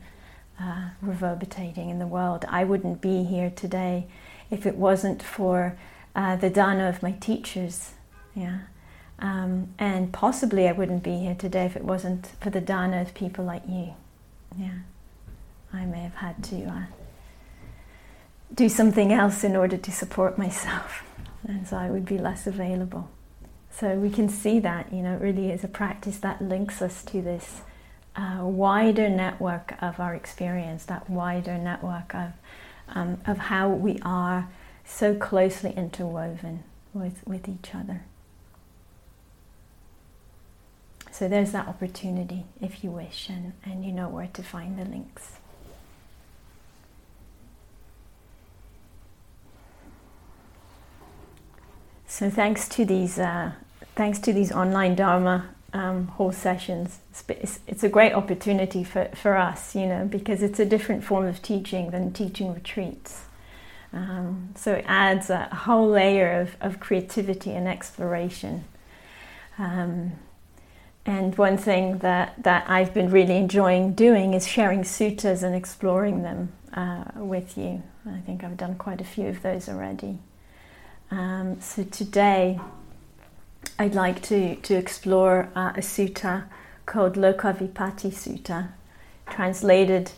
uh, 0.60 0.90
reverberating 1.02 1.90
in 1.90 2.00
the 2.00 2.08
world. 2.08 2.46
I 2.50 2.64
wouldn't 2.64 3.02
be 3.02 3.24
here 3.24 3.52
today 3.56 4.08
if 4.50 4.66
it 4.66 4.76
wasn't 4.76 5.22
for 5.22 5.78
uh, 6.16 6.36
the 6.36 6.50
dana 6.50 6.90
of 6.90 7.04
my 7.04 7.12
teachers. 7.12 7.92
Yeah. 8.36 8.60
Um, 9.20 9.70
and 9.80 10.14
possibly 10.14 10.68
I 10.68 10.72
wouldn't 10.72 11.04
be 11.04 11.18
here 11.18 11.36
today 11.36 11.66
if 11.66 11.76
it 11.76 11.84
wasn't 11.84 12.32
for 12.40 12.50
the 12.50 12.62
dana 12.62 13.02
of 13.02 13.14
people 13.14 13.46
like 13.46 13.64
you. 13.68 13.94
Yeah. 14.58 14.80
I 15.74 15.86
may 15.86 16.00
have 16.00 16.16
had 16.16 16.44
to 16.46 16.64
uh, 16.66 16.84
do 18.54 18.70
something 18.70 19.12
else 19.12 19.44
in 19.44 19.56
order 19.56 19.78
to 19.78 19.92
support 19.92 20.38
myself, 20.38 21.04
and 21.48 21.68
so 21.68 21.78
I 21.78 21.90
would 21.90 22.06
be 22.06 22.18
less 22.18 22.48
available. 22.48 23.10
So 23.72 23.96
we 23.96 24.10
can 24.10 24.30
see 24.30 24.60
that, 24.62 24.92
you 24.92 25.04
know, 25.04 25.14
it 25.14 25.22
really 25.22 25.52
is 25.52 25.64
a 25.64 25.68
practice 25.68 26.18
that 26.20 26.42
links 26.42 26.82
us 26.82 27.04
to 27.06 27.22
this 27.22 27.62
wider 28.18 29.10
network 29.10 29.76
of 29.82 30.00
our 30.00 30.16
experience, 30.16 30.86
that 30.86 31.10
wider 31.10 31.58
network 31.58 32.16
of, 32.16 32.32
um, 32.90 33.20
of 33.26 33.38
how 33.38 33.70
we 33.70 34.00
are 34.02 34.50
so 34.86 35.14
closely 35.14 35.74
interwoven 35.76 36.64
with, 36.94 37.22
with 37.28 37.48
each 37.48 37.76
other. 37.76 38.04
So 41.12 41.28
there's 41.28 41.52
that 41.52 41.68
opportunity 41.68 42.46
if 42.62 42.84
you 42.84 42.92
wish, 42.92 43.30
and, 43.30 43.54
and 43.64 43.84
you 43.84 43.92
know 43.92 44.08
where 44.08 44.30
to 44.34 44.44
find 44.44 44.78
the 44.78 44.86
links. 44.86 45.38
So 52.08 52.30
thanks 52.30 52.68
to 52.70 52.86
these, 52.86 53.20
uh, 53.20 53.52
thanks 53.96 54.20
to 54.20 54.34
these 54.34 54.52
online 54.52 54.96
Dharma 54.96 55.50
um, 55.74 56.08
whole 56.08 56.32
sessions. 56.32 57.00
It's, 57.30 57.60
it's, 57.68 57.84
a 57.84 57.90
great 57.90 58.14
opportunity 58.14 58.84
for, 58.84 59.10
for 59.16 59.36
us, 59.36 59.76
you 59.76 59.86
know, 59.86 60.06
because 60.06 60.42
it's 60.42 60.60
a 60.60 60.66
different 60.66 61.04
form 61.04 61.26
of 61.26 61.42
teaching 61.42 61.92
than 61.92 62.14
teaching 62.14 62.54
retreats. 62.54 63.26
Um, 63.94 64.50
so 64.56 64.74
it 64.74 64.86
adds 64.88 65.30
a 65.30 65.46
whole 65.46 65.90
layer 65.90 66.42
of, 66.42 66.56
of 66.62 66.80
creativity 66.80 67.52
and 67.52 67.68
exploration. 67.68 68.66
Um, 69.58 70.14
and 71.06 71.38
one 71.38 71.58
thing 71.58 72.00
that, 72.00 72.44
that 72.44 72.70
I've 72.70 72.94
been 72.94 73.10
really 73.10 73.38
enjoying 73.38 73.94
doing 73.94 74.34
is 74.34 74.46
sharing 74.46 74.82
suttas 74.82 75.42
and 75.42 75.56
exploring 75.56 76.24
them 76.24 76.52
uh, 76.74 77.06
with 77.16 77.58
you. 77.58 77.82
I 78.06 78.20
think 78.20 78.44
I've 78.44 78.58
done 78.58 78.76
quite 78.76 79.00
a 79.00 79.06
few 79.06 79.28
of 79.28 79.42
those 79.42 79.70
already. 79.70 80.20
Um, 81.10 81.62
so 81.62 81.84
today, 81.84 82.60
I'd 83.80 83.94
like 83.94 84.22
to, 84.24 84.56
to 84.56 84.76
explore 84.76 85.50
uh, 85.56 85.74
a 85.76 85.82
sutta 85.82 86.46
called 86.88 87.16
Lokavipatti 87.16 88.12
Sutta, 88.12 88.70
translated. 89.30 90.12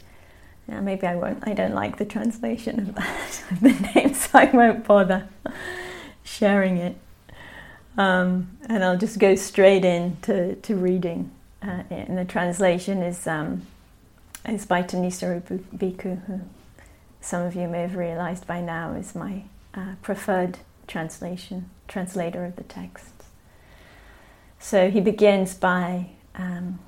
Yeah, 0.68 0.80
maybe 0.80 1.06
I 1.08 1.16
won't. 1.16 1.46
I 1.46 1.54
don't 1.54 1.74
like 1.74 1.98
the 1.98 2.06
translation 2.06 2.80
of 2.80 2.96
that 2.96 3.44
the 3.62 3.92
name, 3.96 4.14
so 4.14 4.30
I 4.40 4.46
won't 4.46 4.86
bother 4.86 5.28
sharing 6.24 6.78
it. 6.78 6.96
Um, 7.98 8.58
and 8.68 8.84
I'll 8.84 8.98
just 8.98 9.20
go 9.20 9.36
straight 9.36 9.84
into 9.84 10.56
to 10.56 10.76
reading. 10.76 11.32
Uh, 11.62 11.84
and 11.90 12.18
the 12.18 12.24
translation 12.24 13.02
is 13.04 13.28
um, 13.28 13.64
is 14.48 14.66
by 14.66 14.84
Thanissaro 14.84 15.42
Bhikkhu, 15.76 16.26
who 16.26 16.42
some 17.20 17.42
of 17.42 17.56
you 17.56 17.68
may 17.68 17.82
have 17.82 17.96
realized 17.96 18.48
by 18.48 18.62
now 18.62 18.94
is 18.94 19.16
my 19.16 19.44
uh, 19.74 19.96
preferred 20.02 20.60
translation 20.88 21.70
translator 21.90 22.46
of 22.46 22.56
the 22.56 22.64
text. 22.64 23.19
So 24.60 24.92
he 24.92 25.00
begins 25.00 25.54
by 25.54 26.08
um, 26.36 26.80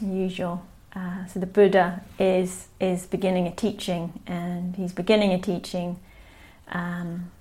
usual. 0.00 0.64
Uh, 0.94 1.26
so 1.26 1.40
the 1.40 1.46
Buddha 1.46 2.02
is 2.18 2.68
is 2.80 3.06
beginning 3.06 3.48
a 3.48 3.50
teaching, 3.50 4.20
and 4.26 4.76
he's 4.76 4.92
beginning 4.92 5.32
a 5.32 5.38
teaching 5.38 5.98
um, 6.68 7.32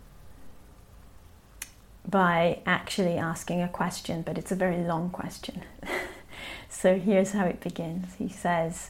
by 2.07 2.59
actually 2.65 3.17
asking 3.17 3.61
a 3.61 3.67
question, 3.67 4.23
but 4.23 4.37
it's 4.39 4.51
a 4.51 4.55
very 4.55 4.83
long 4.83 5.11
question. 5.11 5.61
so 6.69 6.97
here's 6.97 7.31
how 7.31 7.45
it 7.45 7.61
begins. 7.61 8.15
He 8.17 8.29
says, 8.29 8.89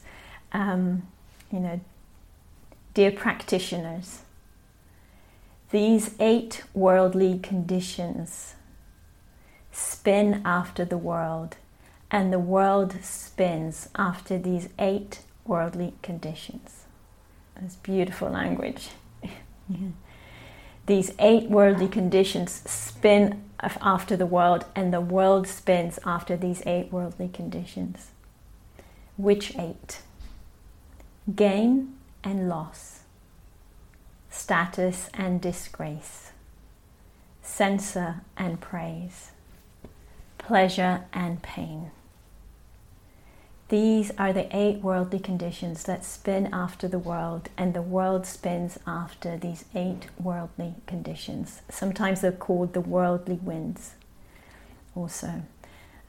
um, 0.52 1.06
you 1.52 1.60
know, 1.60 1.80
dear 2.94 3.12
practitioners, 3.12 4.20
these 5.70 6.14
eight 6.18 6.64
worldly 6.72 7.38
conditions 7.38 8.54
spin 9.74 10.40
after 10.44 10.84
the 10.84 10.96
world, 10.96 11.56
and 12.10 12.32
the 12.32 12.38
world 12.38 12.94
spins 13.02 13.88
after 13.96 14.38
these 14.38 14.68
eight 14.78 15.20
worldly 15.44 15.94
conditions. 16.00 16.84
That's 17.56 17.76
beautiful 17.76 18.30
language. 18.30 18.90
These 20.86 21.12
eight 21.18 21.50
worldly 21.50 21.88
conditions 21.88 22.52
spin 22.70 23.42
after 23.58 24.16
the 24.16 24.26
world, 24.26 24.64
and 24.76 24.92
the 24.92 25.00
world 25.00 25.48
spins 25.48 25.98
after 26.04 26.36
these 26.36 26.62
eight 26.66 26.92
worldly 26.92 27.28
conditions. 27.28 28.10
Which 29.16 29.56
eight? 29.58 30.02
Gain 31.34 31.94
and 32.22 32.48
loss, 32.48 33.00
status 34.30 35.08
and 35.14 35.40
disgrace, 35.40 36.32
censor 37.42 38.20
and 38.36 38.60
praise, 38.60 39.30
pleasure 40.46 41.04
and 41.12 41.42
pain. 41.42 41.90
These 43.68 44.12
are 44.18 44.32
the 44.32 44.54
eight 44.54 44.82
worldly 44.82 45.18
conditions 45.18 45.84
that 45.84 46.04
spin 46.04 46.50
after 46.52 46.86
the 46.86 46.98
world, 46.98 47.48
and 47.56 47.72
the 47.72 47.82
world 47.82 48.26
spins 48.26 48.78
after 48.86 49.38
these 49.38 49.64
eight 49.74 50.06
worldly 50.20 50.74
conditions. 50.86 51.62
Sometimes 51.70 52.20
they're 52.20 52.30
called 52.30 52.74
the 52.74 52.82
worldly 52.82 53.36
winds, 53.36 53.94
also. 54.94 55.42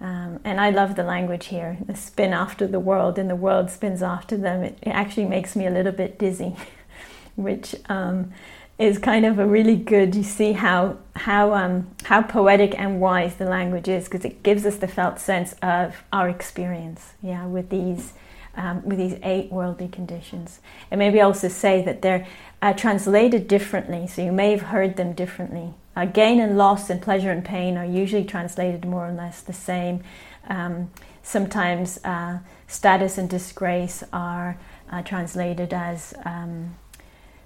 Um, 0.01 0.41
and 0.43 0.59
I 0.59 0.69
love 0.69 0.95
the 0.95 1.03
language 1.03 1.45
here 1.47 1.77
the 1.85 1.95
spin 1.95 2.33
after 2.33 2.67
the 2.67 2.81
world, 2.81 3.17
and 3.17 3.29
the 3.29 3.35
world 3.37 3.71
spins 3.71 4.03
after 4.03 4.35
them. 4.35 4.63
It, 4.63 4.77
it 4.81 4.89
actually 4.89 5.25
makes 5.27 5.55
me 5.55 5.65
a 5.65 5.71
little 5.71 5.93
bit 5.93 6.19
dizzy, 6.19 6.57
which 7.37 7.73
um, 7.87 8.33
is 8.77 8.97
kind 8.97 9.25
of 9.25 9.39
a 9.39 9.45
really 9.45 9.75
good. 9.75 10.15
You 10.15 10.23
see 10.23 10.53
how 10.53 10.97
how 11.15 11.53
um, 11.53 11.89
how 12.03 12.21
poetic 12.21 12.77
and 12.77 12.99
wise 12.99 13.35
the 13.35 13.45
language 13.45 13.87
is 13.87 14.05
because 14.05 14.25
it 14.25 14.43
gives 14.43 14.65
us 14.65 14.77
the 14.77 14.87
felt 14.87 15.19
sense 15.19 15.53
of 15.61 16.03
our 16.11 16.29
experience. 16.29 17.13
Yeah, 17.21 17.45
with 17.45 17.69
these 17.69 18.13
um, 18.55 18.83
with 18.85 18.97
these 18.97 19.17
eight 19.23 19.51
worldly 19.51 19.87
conditions, 19.87 20.59
and 20.91 20.99
maybe 20.99 21.21
also 21.21 21.47
say 21.47 21.81
that 21.83 22.01
they're 22.01 22.27
uh, 22.61 22.73
translated 22.73 23.47
differently. 23.47 24.07
So 24.07 24.21
you 24.21 24.31
may 24.31 24.51
have 24.51 24.61
heard 24.61 24.97
them 24.97 25.13
differently. 25.13 25.73
Uh, 25.95 26.05
gain 26.05 26.41
and 26.41 26.57
loss 26.57 26.89
and 26.89 27.01
pleasure 27.01 27.31
and 27.31 27.45
pain 27.45 27.77
are 27.77 27.85
usually 27.85 28.25
translated 28.25 28.83
more 28.83 29.07
or 29.07 29.13
less 29.13 29.41
the 29.41 29.53
same. 29.53 30.03
Um, 30.49 30.91
sometimes 31.23 31.99
uh, 32.03 32.39
status 32.67 33.17
and 33.17 33.29
disgrace 33.29 34.03
are 34.11 34.57
uh, 34.91 35.01
translated 35.03 35.73
as 35.73 36.13
um, 36.25 36.75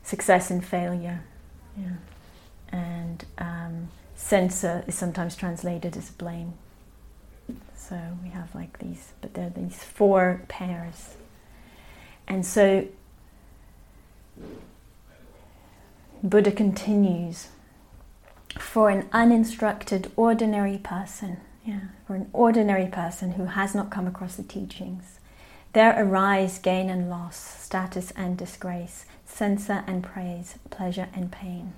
success 0.10 0.50
and 0.50 0.66
failure. 0.66 1.22
Yeah. 1.78 1.98
And 2.72 3.26
um, 3.38 3.90
censor 4.16 4.84
is 4.88 4.96
sometimes 4.96 5.36
translated 5.36 5.96
as 5.96 6.10
blame. 6.10 6.54
So 7.76 8.00
we 8.24 8.30
have 8.30 8.54
like 8.56 8.80
these, 8.80 9.14
but 9.22 9.36
there 9.36 9.48
are 9.48 9.50
these 9.52 9.84
four 9.84 10.42
pairs. 10.48 11.16
And 12.28 12.44
so 12.46 12.88
Buddha 16.24 16.52
continues 16.52 17.50
for 18.58 18.90
an 18.90 19.08
uninstructed, 19.12 20.12
ordinary 20.16 20.78
person, 20.80 21.38
yeah, 21.66 21.80
for 22.08 22.16
an 22.16 22.30
ordinary 22.34 22.88
person 22.88 23.34
who 23.34 23.46
has 23.46 23.76
not 23.76 23.92
come 23.92 24.08
across 24.08 24.36
the 24.36 24.44
teachings, 24.44 25.19
there 25.74 25.96
arise 25.98 26.60
gain 26.60 26.90
and 26.90 27.10
loss, 27.10 27.38
status 27.38 28.12
and 28.16 28.38
disgrace, 28.38 29.06
censor 29.26 29.84
and 29.88 30.04
praise, 30.04 30.58
pleasure 30.70 31.10
and 31.14 31.32
pain. 31.32 31.74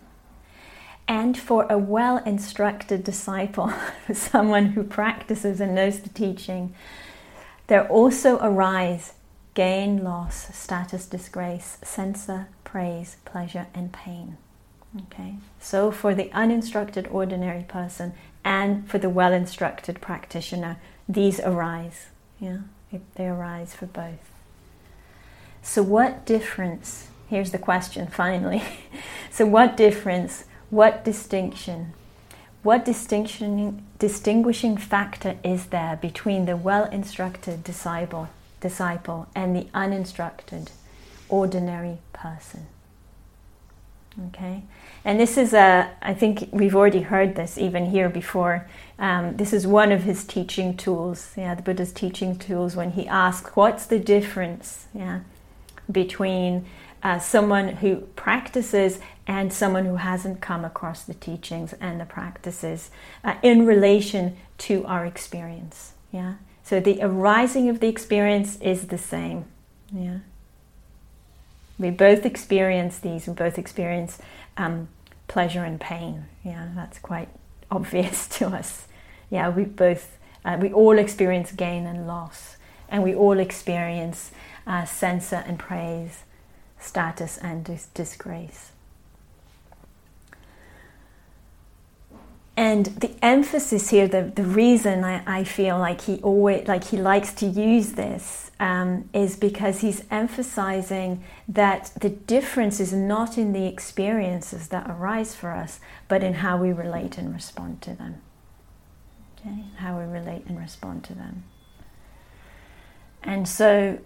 And 1.07 1.37
for 1.37 1.65
a 1.69 1.77
well 1.77 2.17
instructed 2.25 3.03
disciple, 3.03 3.73
someone 4.13 4.67
who 4.67 4.83
practices 4.83 5.59
and 5.59 5.75
knows 5.75 5.99
the 5.99 6.09
teaching, 6.09 6.73
there 7.67 7.87
also 7.87 8.37
arise 8.39 9.13
gain, 9.53 10.03
loss, 10.03 10.55
status, 10.57 11.05
disgrace, 11.05 11.77
censor, 11.83 12.47
praise, 12.63 13.17
pleasure, 13.25 13.67
and 13.73 13.91
pain. 13.91 14.37
Okay, 15.03 15.35
so 15.59 15.91
for 15.91 16.13
the 16.13 16.31
uninstructed 16.31 17.07
ordinary 17.07 17.63
person 17.63 18.13
and 18.43 18.89
for 18.89 18.97
the 18.97 19.09
well 19.09 19.33
instructed 19.33 20.01
practitioner, 20.01 20.77
these 21.07 21.39
arise. 21.39 22.07
Yeah, 22.39 22.59
they 23.15 23.27
arise 23.27 23.73
for 23.73 23.85
both. 23.85 24.29
So, 25.61 25.83
what 25.83 26.25
difference 26.25 27.07
Here's 27.31 27.51
the 27.51 27.57
question 27.57 28.07
finally. 28.07 28.61
so, 29.31 29.45
what 29.45 29.77
difference, 29.77 30.43
what 30.69 31.05
distinction, 31.05 31.93
what 32.61 32.83
distinction, 32.83 33.85
distinguishing 33.99 34.75
factor 34.75 35.37
is 35.41 35.67
there 35.67 35.97
between 36.01 36.45
the 36.45 36.57
well 36.57 36.89
instructed 36.89 37.63
disciple, 37.63 38.27
disciple 38.59 39.29
and 39.33 39.55
the 39.55 39.67
uninstructed, 39.73 40.71
ordinary 41.29 41.99
person? 42.11 42.67
Okay, 44.27 44.63
and 45.04 45.20
this 45.20 45.38
is 45.38 45.54
a, 45.54 45.91
I 46.02 46.14
think 46.14 46.49
we've 46.52 46.76
already 46.76 47.02
heard 47.02 47.36
this 47.36 47.58
even 47.58 47.88
here 47.88 48.10
before. 48.10 48.68
Um, 48.99 49.38
this 49.38 49.52
is 49.52 49.66
one 49.66 49.91
of 49.91 50.04
his 50.04 50.24
teaching 50.24 50.78
tools, 50.78 51.34
yeah, 51.36 51.56
the 51.56 51.64
Buddha's 51.64 51.91
teaching 51.91 52.38
tools 52.38 52.76
when 52.76 52.91
he 52.91 53.08
asks, 53.08 53.49
What's 53.56 53.86
the 53.88 53.99
difference, 53.99 54.86
yeah, 54.93 55.22
between 55.91 56.66
uh, 57.04 57.20
someone 57.20 57.68
who 57.68 57.97
practices 58.16 58.99
and 59.28 59.52
someone 59.52 59.86
who 59.86 59.95
hasn't 59.95 60.41
come 60.41 60.66
across 60.66 61.04
the 61.04 61.14
teachings 61.14 61.74
and 61.80 61.99
the 61.99 62.06
practices 62.06 62.91
uh, 63.24 63.36
in 63.41 63.66
relation 63.66 64.38
to 64.58 64.86
our 64.86 65.06
experience. 65.06 65.93
Yeah. 66.12 66.36
So 66.64 66.80
the 66.80 66.99
arising 67.02 67.70
of 67.70 67.80
the 67.80 67.88
experience 67.88 68.60
is 68.62 68.88
the 68.88 68.97
same. 68.97 69.45
Yeah. 69.91 70.20
We 71.80 71.89
both 71.89 72.26
experience 72.26 72.99
these. 72.99 73.28
We 73.28 73.34
both 73.34 73.58
experience 73.58 74.20
um, 74.62 74.88
pleasure 75.28 75.64
and 75.64 75.80
pain. 75.80 76.26
Yeah, 76.43 76.70
that's 76.76 76.99
quite 76.99 77.30
obvious 77.72 78.28
to 78.39 78.47
us. 78.47 78.88
Yeah, 79.30 79.49
we 79.49 79.64
both, 79.66 80.18
uh, 80.45 80.57
we 80.59 80.72
all 80.72 80.97
experience 80.97 81.51
gain 81.51 81.86
and 81.86 82.07
loss, 82.07 82.57
and 82.89 83.03
we 83.03 83.16
all 83.16 83.39
experience 83.39 84.32
uh, 84.68 84.86
censor 84.86 85.43
and 85.47 85.57
praise 85.57 86.24
status 86.80 87.38
and 87.38 87.64
dis- 87.64 87.88
disgrace. 87.93 88.72
And 92.58 92.88
the 92.88 93.12
emphasis 93.24 93.89
here, 93.89 94.08
the, 94.08 94.32
the 94.36 94.43
reason 94.43 95.04
I, 95.04 95.24
I 95.26 95.43
feel 95.43 95.80
like 95.80 96.02
he 96.02 96.18
always 96.18 96.68
like 96.68 96.86
he 96.86 96.97
likes 96.97 97.34
to 97.36 97.45
use 97.45 97.93
this 97.93 98.52
um, 98.60 99.10
is 99.14 99.38
because 99.38 99.80
he's 99.80 100.04
emphasizing 100.12 101.24
that 101.47 101.91
the 101.99 102.10
difference 102.10 102.80
is 102.80 102.91
not 102.91 103.38
in 103.38 103.54
the 103.54 103.66
experiences 103.66 104.68
that 104.68 104.89
arise 104.89 105.34
for 105.34 105.52
us, 105.52 105.80
but 106.10 106.24
in 106.24 106.36
how 106.36 106.58
we 106.58 106.74
relate 106.74 107.18
and 107.18 107.34
respond 107.34 107.82
to 107.84 107.95
them. 107.95 108.22
Okay, 109.39 109.64
how 109.78 109.97
we 109.97 110.04
relate 110.04 110.45
and 110.45 110.60
respond 110.60 111.04
to 111.06 111.16
them. 111.16 111.43
And 113.24 113.47
so 113.47 113.97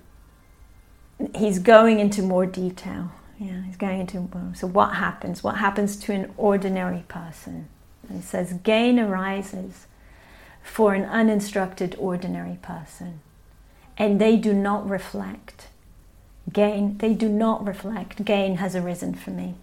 he's 1.35 1.59
going 1.59 1.99
into 1.99 2.21
more 2.21 2.45
detail. 2.45 3.11
Yeah, 3.39 3.63
he's 3.63 3.75
going 3.75 3.99
into 4.01 4.29
so 4.53 4.67
what 4.67 4.95
happens? 4.95 5.43
What 5.43 5.57
happens 5.57 5.97
to 5.97 6.13
an 6.13 6.33
ordinary 6.37 7.03
person? 7.07 7.67
He 8.11 8.21
says 8.21 8.53
gain 8.63 8.99
arises 8.99 9.87
for 10.63 10.93
an 10.93 11.05
uninstructed 11.05 11.95
ordinary 11.99 12.57
person, 12.61 13.21
and 13.97 14.19
they 14.19 14.35
do 14.35 14.53
not 14.53 14.89
reflect 14.89 15.67
gain. 16.51 16.97
They 16.97 17.13
do 17.13 17.29
not 17.29 17.65
reflect 17.65 18.25
gain 18.25 18.57
has 18.57 18.75
arisen 18.75 19.13
for 19.13 19.31
me. 19.31 19.55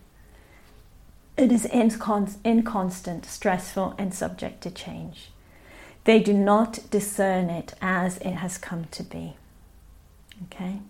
It 1.37 1.51
is 1.51 1.65
inconstant, 1.65 3.25
stressful, 3.25 3.95
and 3.99 4.15
subject 4.15 4.63
to 4.63 4.71
change. 4.71 5.31
They 6.05 6.21
do 6.21 6.33
not 6.35 6.91
discern 6.91 7.49
it 7.49 7.75
as 7.81 8.19
it 8.19 8.35
has 8.35 8.59
come 8.59 8.85
to 8.91 9.03
be. 9.03 9.35
Okay. 10.45 10.81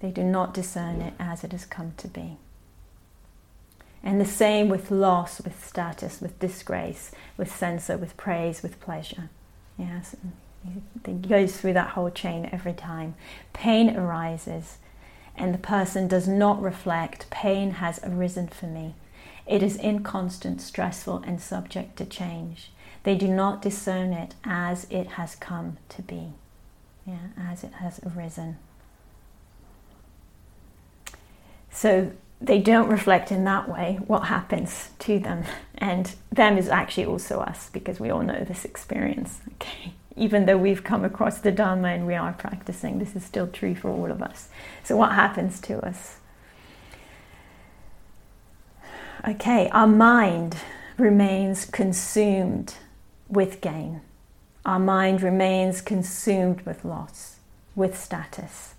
They 0.00 0.10
do 0.10 0.22
not 0.22 0.54
discern 0.54 1.00
it 1.00 1.14
as 1.18 1.44
it 1.44 1.52
has 1.52 1.64
come 1.66 1.92
to 1.98 2.08
be. 2.08 2.36
And 4.02 4.20
the 4.20 4.24
same 4.24 4.68
with 4.68 4.90
loss, 4.90 5.40
with 5.40 5.64
status, 5.66 6.20
with 6.20 6.38
disgrace, 6.38 7.10
with 7.36 7.54
censor, 7.54 7.96
with 7.96 8.16
praise, 8.16 8.62
with 8.62 8.80
pleasure. 8.80 9.28
Yes, 9.76 10.14
it 11.04 11.28
goes 11.28 11.56
through 11.56 11.74
that 11.74 11.90
whole 11.90 12.10
chain 12.10 12.48
every 12.52 12.72
time. 12.72 13.14
Pain 13.52 13.96
arises, 13.96 14.78
and 15.36 15.54
the 15.54 15.58
person 15.58 16.08
does 16.08 16.26
not 16.28 16.60
reflect, 16.60 17.30
pain 17.30 17.72
has 17.72 18.00
arisen 18.02 18.48
for 18.48 18.66
me. 18.66 18.94
It 19.46 19.62
is 19.62 19.76
inconstant, 19.76 20.60
stressful, 20.60 21.22
and 21.26 21.40
subject 21.40 21.96
to 21.98 22.04
change. 22.04 22.70
They 23.04 23.14
do 23.14 23.28
not 23.28 23.62
discern 23.62 24.12
it 24.12 24.34
as 24.44 24.86
it 24.90 25.12
has 25.12 25.34
come 25.34 25.78
to 25.90 26.02
be, 26.02 26.32
yeah, 27.06 27.28
as 27.38 27.64
it 27.64 27.74
has 27.74 28.00
arisen. 28.04 28.58
So 31.70 32.12
they 32.40 32.60
don't 32.60 32.88
reflect 32.88 33.32
in 33.32 33.44
that 33.44 33.68
way 33.68 33.98
what 34.06 34.24
happens 34.24 34.90
to 35.00 35.18
them. 35.18 35.44
And 35.76 36.14
them 36.30 36.56
is 36.56 36.68
actually 36.68 37.06
also 37.06 37.40
us 37.40 37.68
because 37.70 37.98
we 37.98 38.10
all 38.10 38.22
know 38.22 38.44
this 38.44 38.64
experience. 38.64 39.40
Okay. 39.54 39.94
Even 40.16 40.46
though 40.46 40.58
we've 40.58 40.82
come 40.82 41.04
across 41.04 41.38
the 41.38 41.52
Dharma 41.52 41.88
and 41.88 42.04
we 42.04 42.16
are 42.16 42.32
practicing, 42.32 42.98
this 42.98 43.14
is 43.14 43.24
still 43.24 43.46
true 43.46 43.76
for 43.76 43.88
all 43.88 44.10
of 44.10 44.20
us. 44.20 44.48
So, 44.82 44.96
what 44.96 45.12
happens 45.12 45.60
to 45.60 45.78
us? 45.86 46.16
Okay, 49.28 49.68
our 49.68 49.86
mind 49.86 50.56
remains 50.96 51.64
consumed 51.64 52.74
with 53.28 53.60
gain. 53.60 54.00
Our 54.64 54.80
mind 54.80 55.22
remains 55.22 55.80
consumed 55.80 56.62
with 56.62 56.84
loss, 56.84 57.36
with 57.76 57.96
status, 57.96 58.74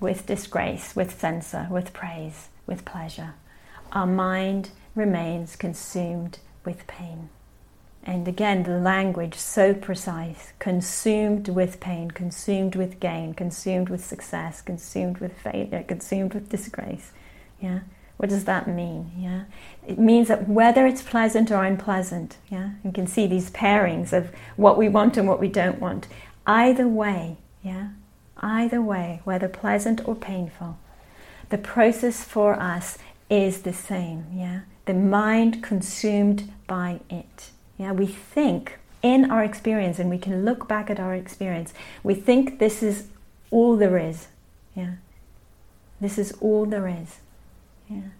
with 0.00 0.26
disgrace, 0.26 0.94
with 0.94 1.18
censor, 1.18 1.66
with 1.70 1.94
praise 1.94 2.48
with 2.66 2.84
pleasure. 2.84 3.34
Our 3.92 4.06
mind 4.06 4.70
remains 4.94 5.56
consumed 5.56 6.38
with 6.64 6.86
pain. 6.86 7.28
And 8.04 8.26
again, 8.26 8.64
the 8.64 8.78
language 8.78 9.34
so 9.34 9.74
precise 9.74 10.52
consumed 10.58 11.48
with 11.48 11.78
pain, 11.78 12.10
consumed 12.10 12.74
with 12.74 12.98
gain, 12.98 13.32
consumed 13.32 13.88
with 13.88 14.04
success, 14.04 14.60
consumed 14.60 15.18
with 15.18 15.38
failure, 15.38 15.84
consumed 15.86 16.34
with 16.34 16.48
disgrace. 16.48 17.12
Yeah? 17.60 17.80
What 18.16 18.28
does 18.28 18.44
that 18.44 18.68
mean? 18.68 19.12
Yeah? 19.16 19.44
It 19.86 19.98
means 19.98 20.28
that 20.28 20.48
whether 20.48 20.86
it's 20.86 21.02
pleasant 21.02 21.50
or 21.50 21.64
unpleasant, 21.64 22.38
yeah, 22.48 22.70
you 22.84 22.92
can 22.92 23.06
see 23.06 23.26
these 23.26 23.50
pairings 23.50 24.12
of 24.12 24.30
what 24.56 24.78
we 24.78 24.88
want 24.88 25.16
and 25.16 25.26
what 25.28 25.40
we 25.40 25.48
don't 25.48 25.80
want. 25.80 26.06
Either 26.46 26.86
way, 26.86 27.38
yeah, 27.62 27.88
either 28.38 28.80
way, 28.80 29.20
whether 29.24 29.48
pleasant 29.48 30.06
or 30.06 30.14
painful, 30.14 30.78
the 31.52 31.58
process 31.58 32.24
for 32.24 32.54
us 32.54 32.96
is 33.28 33.60
the 33.60 33.74
same. 33.74 34.24
Yeah, 34.34 34.60
the 34.86 34.94
mind 34.94 35.62
consumed 35.62 36.50
by 36.66 37.00
it. 37.10 37.50
Yeah, 37.76 37.92
we 37.92 38.06
think 38.06 38.78
in 39.02 39.30
our 39.30 39.44
experience, 39.44 39.98
and 39.98 40.08
we 40.08 40.16
can 40.16 40.46
look 40.46 40.66
back 40.66 40.88
at 40.88 40.98
our 40.98 41.14
experience. 41.14 41.74
We 42.02 42.14
think 42.14 42.58
this 42.58 42.82
is 42.82 43.08
all 43.50 43.76
there 43.76 43.98
is. 43.98 44.28
Yeah, 44.74 44.94
this 46.00 46.16
is 46.16 46.32
all 46.40 46.64
there 46.64 46.88
is. 46.88 47.18
Yeah, 47.86 48.12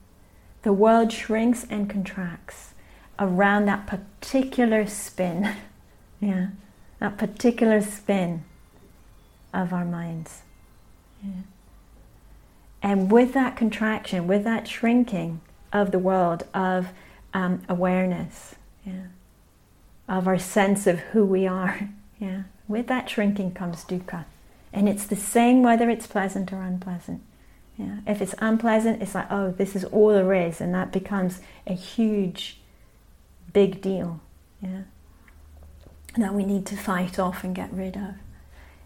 the 0.60 0.74
world 0.74 1.10
shrinks 1.10 1.64
and 1.70 1.88
contracts 1.88 2.74
around 3.18 3.64
that 3.64 3.86
particular 3.86 4.86
spin. 4.86 5.56
yeah, 6.20 6.48
that 7.00 7.16
particular 7.16 7.80
spin 7.80 8.44
of 9.54 9.72
our 9.72 9.86
minds. 9.86 10.42
Yeah. 11.24 11.44
And 12.82 13.10
with 13.10 13.32
that 13.34 13.56
contraction, 13.56 14.26
with 14.26 14.44
that 14.44 14.66
shrinking 14.66 15.40
of 15.72 15.92
the 15.92 15.98
world, 15.98 16.44
of 16.52 16.88
um, 17.32 17.62
awareness, 17.68 18.56
yeah, 18.84 19.06
of 20.08 20.26
our 20.26 20.38
sense 20.38 20.86
of 20.86 20.98
who 20.98 21.24
we 21.24 21.46
are, 21.46 21.88
yeah, 22.18 22.42
with 22.66 22.88
that 22.88 23.08
shrinking 23.08 23.52
comes 23.52 23.84
dukkha. 23.84 24.24
And 24.72 24.88
it's 24.88 25.06
the 25.06 25.16
same 25.16 25.62
whether 25.62 25.88
it's 25.90 26.06
pleasant 26.06 26.52
or 26.52 26.62
unpleasant. 26.62 27.22
Yeah. 27.76 27.98
If 28.06 28.20
it's 28.20 28.34
unpleasant, 28.38 29.02
it's 29.02 29.14
like, 29.14 29.30
oh, 29.30 29.50
this 29.50 29.74
is 29.74 29.84
all 29.84 30.08
there 30.08 30.34
is, 30.34 30.60
and 30.60 30.74
that 30.74 30.92
becomes 30.92 31.40
a 31.66 31.74
huge, 31.74 32.60
big 33.52 33.80
deal. 33.80 34.20
Yeah. 34.60 34.82
That 36.16 36.34
we 36.34 36.44
need 36.44 36.66
to 36.66 36.76
fight 36.76 37.18
off 37.18 37.44
and 37.44 37.54
get 37.54 37.72
rid 37.72 37.96
of. 37.96 38.14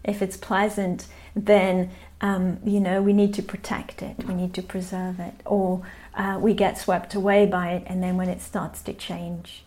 If 0.03 0.21
it's 0.21 0.37
pleasant, 0.37 1.07
then 1.35 1.91
um, 2.21 2.59
you 2.65 2.79
know 2.79 3.01
we 3.01 3.13
need 3.13 3.33
to 3.35 3.41
protect 3.43 4.01
it, 4.01 4.25
we 4.27 4.33
need 4.33 4.53
to 4.55 4.61
preserve 4.61 5.19
it, 5.19 5.33
or 5.45 5.85
uh, 6.15 6.37
we 6.41 6.53
get 6.53 6.77
swept 6.77 7.13
away 7.15 7.45
by 7.45 7.71
it, 7.73 7.83
and 7.87 8.01
then 8.01 8.17
when 8.17 8.29
it 8.29 8.41
starts 8.41 8.81
to 8.83 8.93
change, 8.93 9.63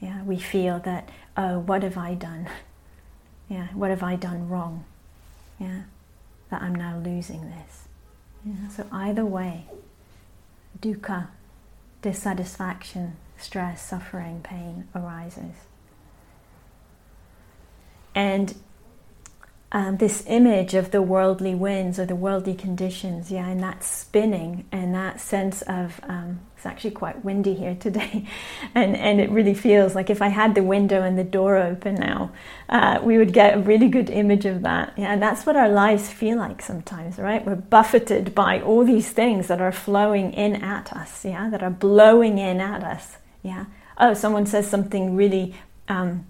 yeah, 0.00 0.22
we 0.24 0.38
feel 0.38 0.78
that 0.80 1.08
oh, 1.36 1.58
what 1.58 1.82
have 1.82 1.98
I 1.98 2.14
done? 2.14 2.48
Yeah, 3.46 3.66
what 3.74 3.90
have 3.90 4.02
I 4.02 4.16
done 4.16 4.48
wrong? 4.48 4.86
Yeah, 5.60 5.82
that 6.50 6.62
I'm 6.62 6.74
now 6.74 6.96
losing 6.96 7.42
this. 7.50 7.84
Yeah, 8.42 8.68
so 8.68 8.86
either 8.90 9.24
way, 9.24 9.66
dukkha, 10.80 11.28
dissatisfaction, 12.00 13.16
stress, 13.36 13.86
suffering, 13.86 14.40
pain 14.42 14.88
arises. 14.94 15.56
And 18.14 18.54
um, 19.74 19.96
this 19.96 20.22
image 20.28 20.74
of 20.74 20.92
the 20.92 21.02
worldly 21.02 21.52
winds 21.52 21.98
or 21.98 22.06
the 22.06 22.14
worldly 22.14 22.54
conditions, 22.54 23.32
yeah, 23.32 23.48
and 23.48 23.60
that 23.60 23.82
spinning 23.82 24.64
and 24.70 24.94
that 24.94 25.20
sense 25.20 25.62
of 25.62 26.00
um, 26.04 26.38
it's 26.56 26.64
actually 26.64 26.92
quite 26.92 27.24
windy 27.24 27.54
here 27.54 27.74
today, 27.74 28.24
and 28.76 28.96
and 28.96 29.20
it 29.20 29.30
really 29.30 29.52
feels 29.52 29.96
like 29.96 30.10
if 30.10 30.22
I 30.22 30.28
had 30.28 30.54
the 30.54 30.62
window 30.62 31.02
and 31.02 31.18
the 31.18 31.24
door 31.24 31.56
open 31.56 31.96
now, 31.96 32.30
uh, 32.68 33.00
we 33.02 33.18
would 33.18 33.32
get 33.32 33.56
a 33.56 33.58
really 33.58 33.88
good 33.88 34.10
image 34.10 34.44
of 34.46 34.62
that. 34.62 34.92
Yeah, 34.96 35.12
and 35.12 35.20
that's 35.20 35.44
what 35.44 35.56
our 35.56 35.68
lives 35.68 36.08
feel 36.08 36.38
like 36.38 36.62
sometimes, 36.62 37.18
right? 37.18 37.44
We're 37.44 37.56
buffeted 37.56 38.32
by 38.32 38.60
all 38.60 38.84
these 38.84 39.10
things 39.10 39.48
that 39.48 39.60
are 39.60 39.72
flowing 39.72 40.32
in 40.34 40.62
at 40.62 40.92
us, 40.92 41.24
yeah, 41.24 41.50
that 41.50 41.64
are 41.64 41.70
blowing 41.70 42.38
in 42.38 42.60
at 42.60 42.84
us, 42.84 43.16
yeah. 43.42 43.64
Oh, 43.98 44.14
someone 44.14 44.46
says 44.46 44.70
something 44.70 45.16
really. 45.16 45.56
Um, 45.88 46.26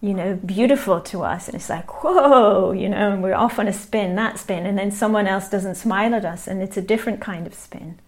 you 0.00 0.14
know, 0.14 0.34
beautiful 0.36 1.00
to 1.00 1.22
us. 1.22 1.48
And 1.48 1.56
it's 1.56 1.68
like, 1.68 2.04
whoa, 2.04 2.72
you 2.72 2.88
know, 2.88 3.12
and 3.12 3.22
we're 3.22 3.34
off 3.34 3.58
on 3.58 3.66
a 3.66 3.72
spin, 3.72 4.14
that 4.14 4.38
spin. 4.38 4.64
And 4.64 4.78
then 4.78 4.90
someone 4.90 5.26
else 5.26 5.48
doesn't 5.48 5.74
smile 5.74 6.14
at 6.14 6.24
us 6.24 6.46
and 6.46 6.62
it's 6.62 6.76
a 6.76 6.82
different 6.82 7.20
kind 7.20 7.46
of 7.46 7.54
spin, 7.54 7.98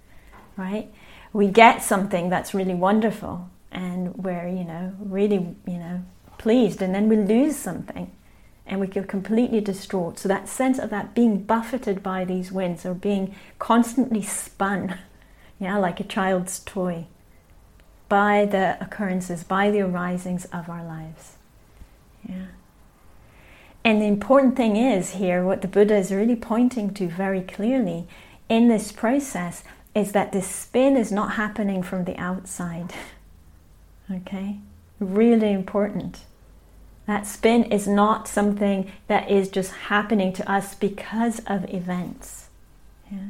right? 0.56 0.92
We 1.32 1.48
get 1.48 1.82
something 1.82 2.30
that's 2.30 2.54
really 2.54 2.74
wonderful 2.74 3.50
and 3.72 4.14
we're, 4.14 4.48
you 4.48 4.64
know, 4.64 4.94
really, 5.00 5.54
you 5.66 5.78
know, 5.78 6.04
pleased. 6.38 6.80
And 6.80 6.94
then 6.94 7.08
we 7.08 7.16
lose 7.16 7.56
something 7.56 8.12
and 8.66 8.80
we 8.80 8.86
get 8.86 9.08
completely 9.08 9.60
distraught. 9.60 10.20
So 10.20 10.28
that 10.28 10.48
sense 10.48 10.78
of 10.78 10.90
that 10.90 11.12
being 11.12 11.42
buffeted 11.42 12.04
by 12.04 12.24
these 12.24 12.52
winds 12.52 12.86
or 12.86 12.94
being 12.94 13.34
constantly 13.58 14.22
spun, 14.22 14.96
yeah, 15.58 15.76
like 15.76 15.98
a 15.98 16.04
child's 16.04 16.60
toy 16.60 17.06
by 18.08 18.44
the 18.44 18.76
occurrences, 18.80 19.42
by 19.42 19.70
the 19.70 19.80
arisings 19.80 20.44
of 20.46 20.68
our 20.68 20.84
lives. 20.84 21.36
Yeah. 22.28 22.46
And 23.84 24.00
the 24.00 24.06
important 24.06 24.56
thing 24.56 24.76
is 24.76 25.12
here, 25.12 25.44
what 25.44 25.62
the 25.62 25.68
Buddha 25.68 25.96
is 25.96 26.12
really 26.12 26.36
pointing 26.36 26.92
to 26.94 27.08
very 27.08 27.40
clearly 27.40 28.06
in 28.48 28.68
this 28.68 28.92
process 28.92 29.64
is 29.94 30.12
that 30.12 30.32
this 30.32 30.46
spin 30.46 30.96
is 30.96 31.10
not 31.10 31.32
happening 31.32 31.82
from 31.82 32.04
the 32.04 32.16
outside. 32.16 32.92
okay? 34.12 34.58
Really 34.98 35.52
important. 35.52 36.20
That 37.06 37.26
spin 37.26 37.64
is 37.64 37.88
not 37.88 38.28
something 38.28 38.92
that 39.08 39.30
is 39.30 39.48
just 39.48 39.72
happening 39.72 40.32
to 40.34 40.50
us 40.50 40.74
because 40.74 41.40
of 41.46 41.72
events. 41.72 42.48
Yeah? 43.10 43.28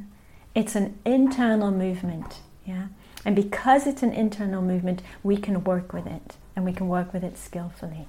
It's 0.55 0.75
an 0.75 0.99
internal 1.05 1.71
movement. 1.71 2.41
Yeah? 2.67 2.89
And 3.25 3.37
because 3.37 3.87
it's 3.87 4.03
an 4.03 4.13
internal 4.13 4.63
movement, 4.63 5.01
we 5.23 5.37
can 5.37 5.63
work 5.63 5.93
with 5.93 6.07
it 6.07 6.37
and 6.57 6.65
we 6.65 6.73
can 6.73 6.89
work 6.89 7.13
with 7.13 7.23
it 7.23 7.39
skillfully 7.39 8.09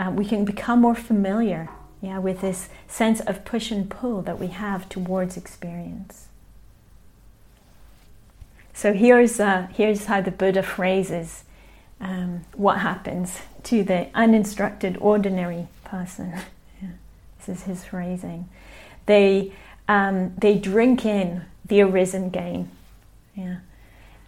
uh, 0.00 0.10
we 0.10 0.24
can 0.24 0.44
become 0.44 0.80
more 0.80 0.94
familiar 0.94 1.68
yeah, 2.00 2.18
with 2.18 2.40
this 2.40 2.70
sense 2.88 3.20
of 3.20 3.44
push 3.44 3.70
and 3.70 3.90
pull 3.90 4.22
that 4.22 4.38
we 4.38 4.46
have 4.46 4.88
towards 4.88 5.36
experience. 5.36 6.28
So 8.72 8.94
here's, 8.94 9.38
uh, 9.38 9.68
here's 9.74 10.06
how 10.06 10.22
the 10.22 10.30
Buddha 10.30 10.62
phrases 10.62 11.44
um, 12.00 12.46
what 12.54 12.78
happens 12.78 13.40
to 13.64 13.84
the 13.84 14.08
uninstructed, 14.14 14.96
ordinary 15.02 15.68
person. 15.84 16.32
yeah, 16.82 16.88
this 17.36 17.58
is 17.58 17.64
his 17.64 17.84
phrasing. 17.84 18.48
They, 19.04 19.52
um, 19.86 20.32
they 20.38 20.56
drink 20.56 21.04
in 21.04 21.44
the 21.66 21.82
arisen 21.82 22.30
gain, 22.30 22.70
yeah, 23.34 23.56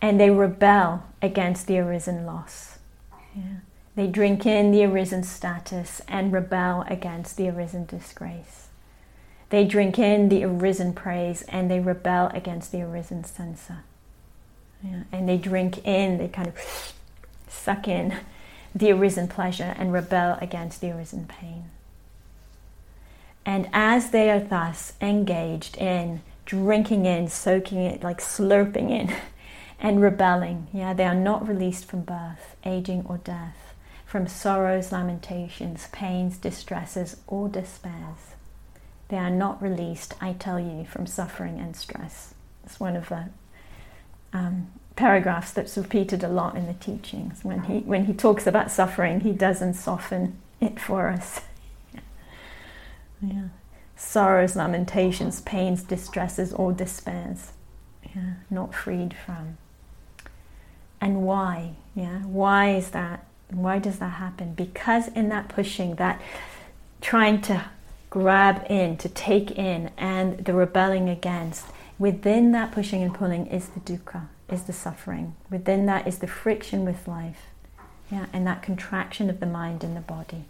and 0.02 0.20
they 0.20 0.28
rebel 0.28 1.04
against 1.22 1.66
the 1.66 1.78
arisen 1.78 2.26
loss. 2.26 2.78
Yeah. 3.34 3.60
They 3.94 4.06
drink 4.06 4.46
in 4.46 4.70
the 4.70 4.84
arisen 4.84 5.22
status 5.22 6.00
and 6.08 6.32
rebel 6.32 6.84
against 6.88 7.36
the 7.36 7.48
arisen 7.48 7.84
disgrace. 7.84 8.68
They 9.50 9.66
drink 9.66 9.98
in 9.98 10.30
the 10.30 10.44
arisen 10.44 10.94
praise 10.94 11.42
and 11.42 11.70
they 11.70 11.78
rebel 11.78 12.30
against 12.32 12.72
the 12.72 12.80
arisen 12.82 13.24
censor. 13.24 13.80
Yeah, 14.82 15.02
and 15.12 15.28
they 15.28 15.36
drink 15.36 15.86
in, 15.86 16.16
they 16.16 16.28
kind 16.28 16.48
of 16.48 16.56
suck 17.48 17.86
in 17.86 18.16
the 18.74 18.90
arisen 18.92 19.28
pleasure 19.28 19.74
and 19.78 19.92
rebel 19.92 20.38
against 20.40 20.80
the 20.80 20.90
arisen 20.90 21.26
pain. 21.26 21.64
And 23.44 23.68
as 23.74 24.10
they 24.10 24.30
are 24.30 24.40
thus 24.40 24.94
engaged 25.02 25.76
in 25.76 26.22
drinking 26.46 27.04
in, 27.04 27.28
soaking 27.28 27.78
it, 27.78 28.02
like 28.02 28.20
slurping 28.20 28.90
in, 28.90 29.14
and 29.78 30.00
rebelling, 30.00 30.68
yeah, 30.72 30.94
they 30.94 31.04
are 31.04 31.14
not 31.14 31.46
released 31.46 31.84
from 31.84 32.02
birth, 32.02 32.56
aging, 32.64 33.04
or 33.06 33.18
death 33.18 33.61
from 34.12 34.26
sorrows, 34.26 34.92
lamentations, 34.92 35.88
pains, 35.90 36.36
distresses, 36.36 37.16
or 37.26 37.48
despairs. 37.48 38.34
They 39.08 39.16
are 39.16 39.30
not 39.30 39.62
released, 39.62 40.12
I 40.20 40.34
tell 40.34 40.60
you, 40.60 40.84
from 40.84 41.06
suffering 41.06 41.58
and 41.58 41.74
stress. 41.74 42.34
It's 42.62 42.78
one 42.78 42.94
of 42.94 43.08
the 43.08 43.30
um, 44.34 44.70
paragraphs 44.96 45.52
that's 45.52 45.78
repeated 45.78 46.22
a 46.22 46.28
lot 46.28 46.58
in 46.58 46.66
the 46.66 46.74
teachings. 46.74 47.42
When 47.42 47.62
he, 47.62 47.78
when 47.78 48.04
he 48.04 48.12
talks 48.12 48.46
about 48.46 48.70
suffering, 48.70 49.20
he 49.20 49.32
doesn't 49.32 49.74
soften 49.74 50.36
it 50.60 50.78
for 50.78 51.08
us. 51.08 51.40
yeah. 53.22 53.48
Sorrows, 53.96 54.54
lamentations, 54.54 55.40
pains, 55.40 55.82
distresses, 55.82 56.52
or 56.52 56.70
despairs. 56.70 57.52
Yeah. 58.14 58.34
Not 58.50 58.74
freed 58.74 59.16
from. 59.24 59.56
And 61.00 61.22
why? 61.22 61.76
Yeah. 61.94 62.18
Why 62.24 62.74
is 62.74 62.90
that? 62.90 63.24
Why 63.54 63.78
does 63.78 63.98
that 63.98 64.14
happen? 64.14 64.54
Because 64.54 65.08
in 65.08 65.28
that 65.28 65.48
pushing, 65.48 65.96
that 65.96 66.20
trying 67.00 67.40
to 67.42 67.64
grab 68.10 68.66
in, 68.68 68.96
to 68.98 69.08
take 69.08 69.52
in, 69.52 69.90
and 69.96 70.44
the 70.44 70.52
rebelling 70.52 71.08
against, 71.08 71.66
within 71.98 72.52
that 72.52 72.72
pushing 72.72 73.02
and 73.02 73.14
pulling 73.14 73.46
is 73.46 73.68
the 73.68 73.80
dukkha, 73.80 74.28
is 74.50 74.64
the 74.64 74.72
suffering. 74.72 75.34
Within 75.50 75.86
that 75.86 76.06
is 76.06 76.18
the 76.18 76.26
friction 76.26 76.84
with 76.84 77.08
life, 77.08 77.46
yeah, 78.10 78.26
and 78.32 78.46
that 78.46 78.62
contraction 78.62 79.30
of 79.30 79.40
the 79.40 79.46
mind 79.46 79.82
and 79.82 79.96
the 79.96 80.00
body. 80.00 80.44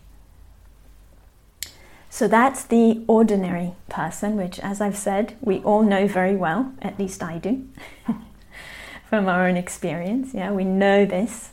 So 2.11 2.29
that's 2.29 2.65
the 2.65 3.03
ordinary 3.07 3.73
person, 3.89 4.37
which, 4.37 4.59
as 4.61 4.83
I've 4.83 4.99
said, 4.99 5.35
we 5.41 5.61
all 5.61 5.83
know 5.83 6.07
very 6.07 6.37
well, 6.37 6.73
at 6.83 6.99
least 6.99 7.23
I 7.23 7.39
do, 7.39 7.67
from 9.09 9.29
our 9.29 9.49
own 9.49 9.57
experience. 9.57 10.35
Yeah, 10.35 10.53
we 10.53 10.65
know 10.65 11.07
this. 11.07 11.51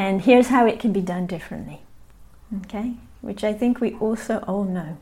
And 0.00 0.22
here's 0.22 0.48
how 0.48 0.64
it 0.64 0.80
can 0.80 0.94
be 0.94 1.02
done 1.02 1.26
differently. 1.26 1.82
Okay? 2.62 2.94
Which 3.20 3.44
I 3.44 3.52
think 3.52 3.82
we 3.82 3.92
also 3.96 4.38
all 4.48 4.64
know. 4.64 4.96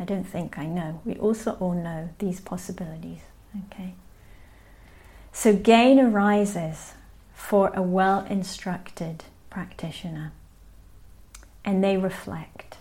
I 0.00 0.04
don't 0.04 0.24
think 0.24 0.58
I 0.58 0.66
know. 0.66 1.00
We 1.04 1.14
also 1.14 1.52
all 1.60 1.74
know 1.74 2.08
these 2.18 2.40
possibilities. 2.40 3.20
Okay? 3.66 3.94
So 5.32 5.54
gain 5.54 6.00
arises 6.00 6.94
for 7.32 7.70
a 7.72 7.82
well 7.82 8.26
instructed 8.28 9.22
practitioner, 9.48 10.32
and 11.64 11.84
they 11.84 11.96
reflect. 11.96 12.78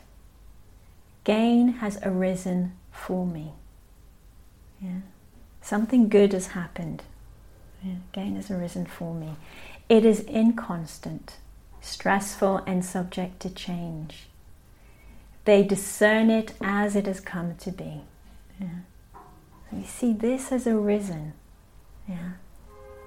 Gain 1.26 1.74
has 1.74 2.00
arisen 2.02 2.74
for 2.92 3.24
me. 3.24 3.52
Yeah. 4.82 5.02
Something 5.62 6.10
good 6.10 6.34
has 6.34 6.48
happened. 6.48 7.04
Yeah. 7.84 7.98
Gain 8.14 8.36
has 8.36 8.50
arisen 8.50 8.88
for 8.88 9.14
me. 9.14 9.36
It 9.90 10.04
is 10.04 10.22
inconstant, 10.22 11.36
stressful, 11.82 12.62
and 12.68 12.86
subject 12.86 13.40
to 13.42 13.50
change. 13.50 14.28
They 15.46 15.64
discern 15.64 16.30
it 16.30 16.54
as 16.62 16.96
it 16.96 17.08
has 17.08 17.20
come 17.20 17.56
to 17.58 17.72
be. 17.72 18.02
Yeah. 18.60 18.68
You 19.72 19.86
see, 19.86 20.14
this 20.14 20.50
has 20.50 20.68
arisen. 20.68 21.34
Yeah. 22.08 22.34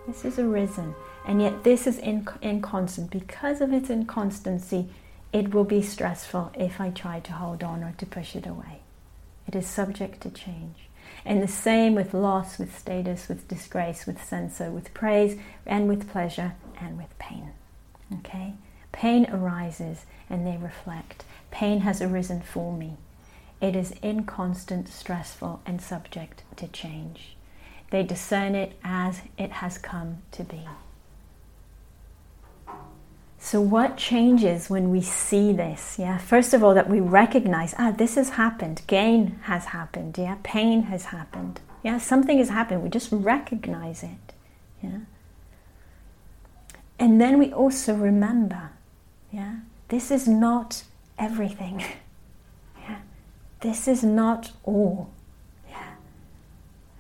This 0.07 0.23
has 0.23 0.39
arisen. 0.39 0.95
And 1.27 1.41
yet, 1.41 1.65
this 1.65 1.87
is 1.87 1.99
inconstant. 1.99 3.11
Because 3.11 3.61
of 3.61 3.73
its 3.73 3.89
inconstancy, 3.89 4.89
it 5.33 5.55
will 5.55 5.65
be 5.65 5.81
stressful 5.81 6.53
if 6.55 6.81
I 6.81 6.91
try 6.91 7.21
to 7.21 7.33
hold 7.33 7.63
on 7.63 7.83
or 7.83 7.95
to 7.99 8.07
push 8.07 8.35
it 8.35 8.47
away. 8.47 8.81
It 9.47 9.55
is 9.55 9.67
subject 9.67 10.21
to 10.23 10.31
change. 10.31 10.89
And 11.25 11.43
the 11.43 11.49
same 11.49 11.95
with 11.95 12.13
loss, 12.13 12.59
with 12.59 12.77
status, 12.77 13.29
with 13.29 13.49
disgrace, 13.49 14.07
with 14.07 14.23
censor, 14.23 14.71
with 14.71 14.93
praise, 14.93 15.39
and 15.65 15.89
with 15.89 16.11
pleasure, 16.11 16.55
and 16.81 16.99
with 16.99 17.17
pain. 17.19 17.53
Okay? 18.13 18.55
Pain 18.93 19.27
arises 19.31 20.07
and 20.31 20.47
they 20.47 20.57
reflect. 20.57 21.25
Pain 21.51 21.81
has 21.81 22.01
arisen 22.01 22.41
for 22.41 22.73
me. 22.73 22.97
It 23.61 23.75
is 23.75 23.95
inconstant, 24.03 24.89
stressful, 24.89 25.61
and 25.65 25.81
subject 25.81 26.43
to 26.57 26.69
change. 26.69 27.37
They 27.91 28.03
discern 28.03 28.55
it 28.55 28.79
as 28.83 29.23
it 29.39 29.53
has 29.53 29.79
come 29.79 30.19
to 30.33 30.45
be. 30.45 30.67
So, 33.39 33.61
what 33.61 33.99
changes 33.99 34.71
when 34.71 34.91
we 34.91 35.03
see 35.03 35.53
this? 35.53 35.99
Yeah, 35.99 36.17
first 36.17 36.55
of 36.55 36.65
all, 36.65 36.73
that 36.75 36.89
we 36.89 37.01
recognize, 37.01 37.75
ah, 37.79 37.91
this 37.91 38.15
has 38.15 38.31
happened, 38.31 38.81
gain 38.87 39.39
has 39.43 39.67
happened, 39.67 40.17
yeah, 40.17 40.37
pain 40.43 40.85
has 40.85 41.07
happened, 41.07 41.61
yeah, 41.83 41.99
something 41.99 42.39
has 42.39 42.49
happened. 42.49 42.83
We 42.83 42.89
just 42.89 43.11
recognize 43.13 44.03
it, 44.03 44.33
yeah. 44.83 45.01
And 46.99 47.21
then 47.21 47.39
we 47.39 47.53
also 47.53 47.95
remember, 47.95 48.71
yeah, 49.33 49.57
this 49.89 50.11
is 50.11 50.29
not 50.29 50.85
everything. 51.19 51.85
Yeah. 52.87 52.99
This 53.61 53.89
is 53.89 54.05
not 54.05 54.53
all. 54.65 55.09
Yeah. 55.71 55.95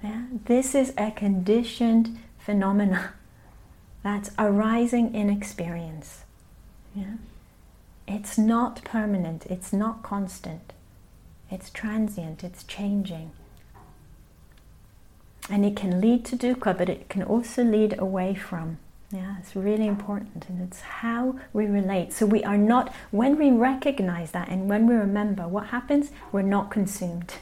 Yeah. 0.03 0.22
This 0.47 0.74
is 0.74 0.95
a 0.97 1.11
conditioned 1.11 2.18
phenomena 2.38 3.12
that's 4.03 4.30
arising 4.38 5.14
in 5.14 5.28
experience. 5.28 6.24
Yeah. 6.95 7.16
It's 8.07 8.38
not 8.38 8.84
permanent, 8.84 9.47
it's 9.47 9.72
not 9.72 10.03
constant. 10.03 10.72
It's 11.51 11.70
transient, 11.70 12.45
it's 12.45 12.64
changing. 12.64 13.30
And 15.51 15.64
it 15.64 15.76
can 15.76 16.01
lead 16.01 16.24
to 16.26 16.36
dukkha, 16.36 16.76
but 16.76 16.88
it 16.88 17.09
can 17.09 17.22
also 17.22 17.62
lead 17.62 17.99
away 17.99 18.34
from. 18.34 18.78
Yeah, 19.14 19.36
it's 19.38 19.54
really 19.54 19.86
important, 19.86 20.48
and 20.48 20.60
it's 20.60 20.80
how 20.80 21.38
we 21.52 21.66
relate. 21.66 22.12
So 22.12 22.26
we 22.26 22.42
are 22.42 22.58
not, 22.58 22.92
when 23.12 23.38
we 23.38 23.52
recognize 23.52 24.32
that 24.32 24.48
and 24.48 24.68
when 24.68 24.88
we 24.88 24.94
remember 24.96 25.46
what 25.46 25.68
happens, 25.68 26.10
we're 26.32 26.42
not 26.42 26.72
consumed. 26.72 27.34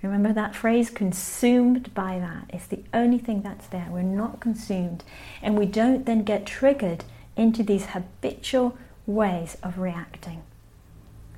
Remember 0.00 0.32
that 0.32 0.54
phrase, 0.54 0.90
consumed 0.90 1.92
by 1.92 2.20
that. 2.20 2.44
It's 2.54 2.68
the 2.68 2.84
only 2.94 3.18
thing 3.18 3.42
that's 3.42 3.66
there. 3.66 3.88
We're 3.90 4.02
not 4.02 4.38
consumed. 4.38 5.02
And 5.42 5.58
we 5.58 5.66
don't 5.66 6.06
then 6.06 6.22
get 6.22 6.46
triggered 6.46 7.02
into 7.36 7.64
these 7.64 7.86
habitual 7.86 8.78
ways 9.04 9.56
of 9.60 9.80
reacting. 9.80 10.44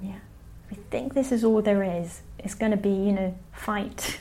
Yeah. 0.03 0.19
We 0.71 0.77
think 0.91 1.15
this 1.15 1.33
is 1.33 1.43
all 1.43 1.63
there 1.63 1.83
is. 1.83 2.21
It's 2.39 2.55
going 2.55 2.73
to 2.73 2.77
be, 2.77 2.91
you 2.91 3.13
know, 3.13 3.35
fight. 3.55 4.21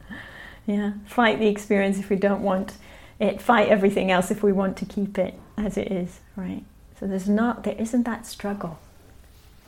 yeah, 0.66 0.94
fight 1.04 1.40
the 1.40 1.46
experience 1.46 1.98
if 1.98 2.08
we 2.08 2.16
don't 2.16 2.40
want 2.40 2.72
it 3.18 3.40
fight 3.40 3.68
everything 3.68 4.10
else 4.10 4.30
if 4.30 4.42
we 4.42 4.52
want 4.52 4.76
to 4.78 4.84
keep 4.84 5.18
it 5.18 5.38
as 5.56 5.76
it 5.76 5.90
is, 5.90 6.20
right? 6.34 6.64
So 6.98 7.06
there's 7.06 7.28
not, 7.28 7.64
there 7.64 7.76
isn't 7.78 8.04
that 8.04 8.26
struggle. 8.26 8.78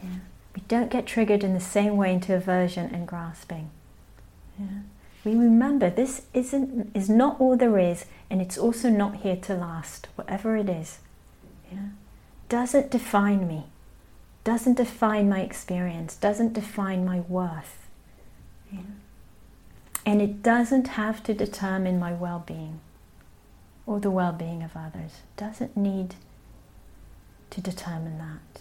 Yeah. 0.02 0.10
We 0.54 0.62
don't 0.68 0.90
get 0.90 1.06
triggered 1.06 1.44
in 1.44 1.54
the 1.54 1.60
same 1.60 1.96
way 1.96 2.12
into 2.12 2.34
aversion 2.34 2.92
and 2.92 3.06
grasping. 3.06 3.70
Yeah. 4.58 4.66
We 5.24 5.32
remember 5.32 5.90
this 5.90 6.22
isn't 6.32 6.90
is 6.94 7.08
not 7.08 7.40
all 7.40 7.56
there 7.56 7.78
is, 7.78 8.06
and 8.30 8.40
it's 8.40 8.56
also 8.56 8.88
not 8.88 9.16
here 9.16 9.36
to 9.36 9.54
last, 9.54 10.08
whatever 10.14 10.56
it 10.56 10.68
is. 10.68 10.98
Yeah. 11.70 11.88
Doesn't 12.48 12.90
define 12.90 13.46
me, 13.46 13.64
doesn't 14.44 14.76
define 14.76 15.28
my 15.28 15.40
experience, 15.40 16.16
doesn't 16.16 16.54
define 16.54 17.04
my 17.04 17.20
worth. 17.20 17.86
Yeah. 18.72 18.80
And 20.06 20.22
it 20.22 20.42
doesn't 20.42 20.88
have 20.88 21.22
to 21.24 21.34
determine 21.34 21.98
my 21.98 22.12
well 22.12 22.42
being 22.46 22.80
or 23.88 23.98
the 23.98 24.10
well 24.10 24.32
being 24.32 24.62
of 24.62 24.76
others. 24.76 25.22
Doesn't 25.38 25.76
need 25.76 26.14
to 27.48 27.60
determine 27.62 28.18
that. 28.18 28.60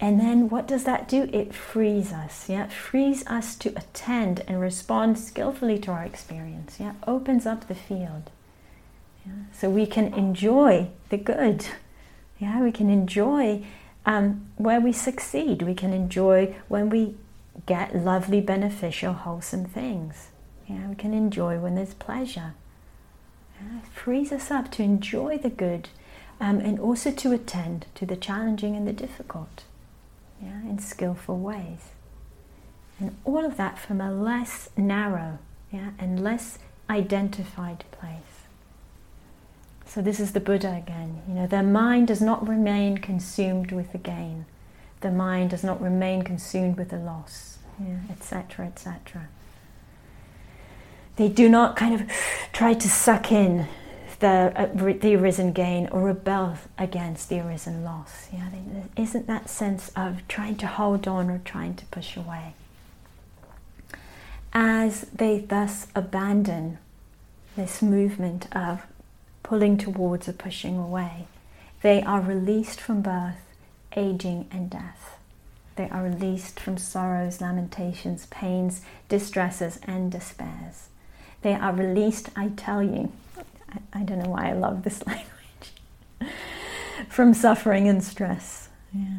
And 0.00 0.18
then 0.18 0.48
what 0.48 0.66
does 0.66 0.84
that 0.84 1.06
do? 1.06 1.28
It 1.30 1.54
frees 1.54 2.10
us. 2.10 2.48
Yeah, 2.48 2.64
it 2.64 2.72
frees 2.72 3.24
us 3.26 3.54
to 3.56 3.68
attend 3.76 4.42
and 4.48 4.60
respond 4.60 5.18
skillfully 5.18 5.78
to 5.80 5.92
our 5.92 6.02
experience. 6.02 6.78
Yeah, 6.80 6.94
opens 7.06 7.44
up 7.44 7.68
the 7.68 7.74
field. 7.74 8.30
Yeah? 9.26 9.32
So 9.52 9.68
we 9.68 9.86
can 9.86 10.12
enjoy 10.14 10.88
the 11.10 11.18
good. 11.18 11.66
Yeah, 12.40 12.62
we 12.62 12.72
can 12.72 12.88
enjoy 12.88 13.64
um, 14.06 14.46
where 14.56 14.80
we 14.80 14.92
succeed. 14.92 15.62
We 15.62 15.74
can 15.74 15.92
enjoy 15.92 16.56
when 16.68 16.88
we 16.88 17.14
get 17.66 17.94
lovely, 17.94 18.40
beneficial, 18.40 19.12
wholesome 19.12 19.66
things. 19.66 20.28
Yeah, 20.66 20.88
we 20.88 20.94
can 20.94 21.12
enjoy 21.12 21.58
when 21.58 21.74
there's 21.74 21.94
pleasure. 21.94 22.54
It 23.82 23.88
frees 23.88 24.32
us 24.32 24.50
up 24.50 24.70
to 24.72 24.82
enjoy 24.82 25.38
the 25.38 25.50
good 25.50 25.88
um, 26.40 26.60
and 26.60 26.78
also 26.78 27.10
to 27.10 27.32
attend 27.32 27.86
to 27.94 28.06
the 28.06 28.16
challenging 28.16 28.76
and 28.76 28.86
the 28.86 28.92
difficult 28.92 29.64
yeah, 30.42 30.60
in 30.62 30.78
skillful 30.78 31.38
ways. 31.38 31.90
And 32.98 33.16
all 33.24 33.44
of 33.44 33.56
that 33.56 33.78
from 33.78 34.00
a 34.00 34.12
less 34.12 34.68
narrow 34.76 35.38
yeah, 35.70 35.90
and 35.98 36.22
less 36.22 36.58
identified 36.90 37.84
place. 37.92 38.46
So 39.86 40.02
this 40.02 40.20
is 40.20 40.32
the 40.32 40.40
Buddha 40.40 40.82
again. 40.84 41.22
You 41.28 41.34
know, 41.34 41.46
their 41.46 41.62
mind 41.62 42.08
does 42.08 42.20
not 42.20 42.46
remain 42.46 42.98
consumed 42.98 43.72
with 43.72 43.92
the 43.92 43.98
gain. 43.98 44.46
The 45.00 45.10
mind 45.10 45.50
does 45.50 45.64
not 45.64 45.82
remain 45.82 46.22
consumed 46.22 46.76
with 46.76 46.90
the 46.90 46.98
loss, 46.98 47.58
etc., 48.10 48.66
etc 48.66 49.28
they 51.22 51.28
do 51.28 51.48
not 51.48 51.76
kind 51.76 51.94
of 51.94 52.02
try 52.52 52.74
to 52.74 52.88
suck 52.88 53.30
in 53.30 53.68
the, 54.18 54.52
uh, 54.56 54.66
the 54.74 55.14
arisen 55.14 55.52
gain 55.52 55.86
or 55.92 56.02
rebel 56.02 56.58
against 56.76 57.28
the 57.28 57.38
arisen 57.38 57.84
loss. 57.84 58.26
Yeah, 58.32 58.48
there 58.50 58.88
isn't 58.96 59.28
that 59.28 59.48
sense 59.48 59.92
of 59.94 60.26
trying 60.26 60.56
to 60.56 60.66
hold 60.66 61.06
on 61.06 61.30
or 61.30 61.40
trying 61.44 61.76
to 61.76 61.86
push 61.86 62.16
away. 62.16 62.54
As 64.52 65.02
they 65.14 65.38
thus 65.38 65.86
abandon 65.94 66.78
this 67.54 67.80
movement 67.82 68.48
of 68.50 68.82
pulling 69.44 69.78
towards 69.78 70.28
or 70.28 70.32
pushing 70.32 70.76
away. 70.76 71.26
They 71.82 72.02
are 72.02 72.20
released 72.20 72.80
from 72.80 73.02
birth, 73.02 73.44
aging, 73.96 74.48
and 74.50 74.68
death. 74.68 75.18
They 75.76 75.88
are 75.88 76.02
released 76.02 76.58
from 76.58 76.78
sorrows, 76.78 77.40
lamentations, 77.40 78.26
pains, 78.26 78.82
distresses, 79.08 79.78
and 79.84 80.10
despairs. 80.10 80.88
They 81.42 81.54
are 81.54 81.72
released, 81.72 82.30
I 82.36 82.48
tell 82.56 82.82
you, 82.82 83.12
I, 83.68 84.00
I 84.00 84.02
don't 84.04 84.20
know 84.20 84.30
why 84.30 84.50
I 84.50 84.52
love 84.52 84.84
this 84.84 85.04
language, 85.06 86.32
from 87.08 87.34
suffering 87.34 87.88
and 87.88 88.02
stress. 88.02 88.68
Yeah. 88.94 89.18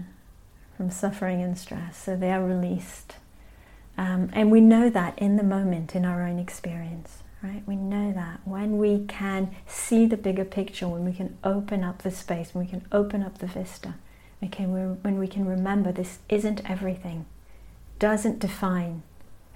From 0.77 0.89
suffering 0.89 1.41
and 1.41 1.57
stress. 1.57 1.97
So 1.97 2.15
they 2.15 2.31
are 2.31 2.43
released. 2.43 3.15
Um, 3.97 4.29
and 4.33 4.51
we 4.51 4.61
know 4.61 4.89
that 4.89 5.17
in 5.19 5.35
the 5.35 5.43
moment 5.43 5.95
in 5.95 6.05
our 6.05 6.23
own 6.23 6.39
experience, 6.39 7.19
right? 7.43 7.61
We 7.67 7.75
know 7.75 8.11
that 8.13 8.39
when 8.45 8.77
we 8.77 9.05
can 9.05 9.53
see 9.67 10.05
the 10.05 10.17
bigger 10.17 10.45
picture, 10.45 10.87
when 10.87 11.05
we 11.05 11.13
can 11.13 11.37
open 11.43 11.83
up 11.83 12.01
the 12.01 12.09
space, 12.11 12.53
when 12.53 12.65
we 12.65 12.71
can 12.71 12.87
open 12.91 13.21
up 13.21 13.37
the 13.37 13.47
vista, 13.47 13.95
okay, 14.43 14.65
when 14.65 15.19
we 15.19 15.27
can 15.27 15.45
remember 15.45 15.91
this 15.91 16.19
isn't 16.29 16.67
everything, 16.69 17.25
doesn't 17.99 18.39
define 18.39 19.03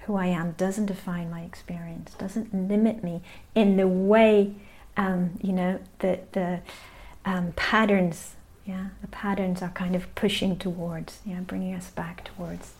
who 0.08 0.16
I 0.16 0.26
am, 0.26 0.52
doesn't 0.52 0.86
define 0.86 1.30
my 1.30 1.42
experience, 1.42 2.14
doesn't 2.14 2.52
limit 2.52 3.04
me 3.04 3.22
in 3.54 3.76
the 3.76 3.86
way, 3.86 4.54
um, 4.96 5.38
you 5.40 5.52
know, 5.52 5.78
the, 6.00 6.18
the 6.32 6.60
um, 7.24 7.52
patterns, 7.54 8.34
yeah, 8.66 8.88
the 9.00 9.08
patterns 9.08 9.62
are 9.62 9.70
kind 9.70 9.94
of 9.94 10.12
pushing 10.16 10.58
towards, 10.58 11.20
yeah, 11.24 11.38
bringing 11.40 11.74
us 11.74 11.90
back 11.90 12.24
towards 12.24 12.72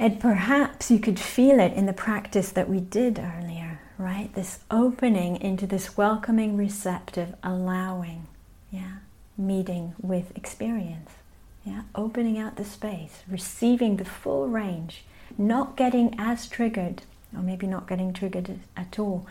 and 0.00 0.18
perhaps 0.18 0.90
you 0.90 0.98
could 0.98 1.20
feel 1.20 1.60
it 1.60 1.74
in 1.74 1.84
the 1.84 1.92
practice 1.92 2.50
that 2.52 2.70
we 2.70 2.80
did 2.80 3.18
earlier, 3.18 3.80
right? 3.98 4.34
This 4.34 4.60
opening 4.70 5.36
into 5.36 5.66
this 5.66 5.94
welcoming, 5.94 6.56
receptive, 6.56 7.34
allowing, 7.42 8.26
yeah, 8.70 9.00
meeting 9.36 9.92
with 10.00 10.34
experience. 10.34 11.10
Yeah, 11.64 11.82
opening 11.94 12.38
out 12.38 12.56
the 12.56 12.64
space, 12.64 13.22
receiving 13.28 13.96
the 13.96 14.04
full 14.04 14.48
range, 14.48 15.04
not 15.36 15.76
getting 15.76 16.14
as 16.18 16.48
triggered, 16.48 17.02
or 17.36 17.42
maybe 17.42 17.66
not 17.66 17.86
getting 17.86 18.12
triggered 18.12 18.60
at 18.76 18.98
all, 18.98 19.26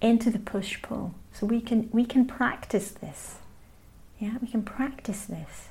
into 0.00 0.30
the 0.30 0.38
push 0.38 0.80
pull. 0.80 1.14
So 1.32 1.46
we 1.46 1.60
can 1.60 1.88
we 1.92 2.04
can 2.04 2.24
practice 2.26 2.90
this. 2.90 3.36
Yeah, 4.18 4.38
we 4.40 4.48
can 4.48 4.62
practice 4.62 5.24
this. 5.24 5.68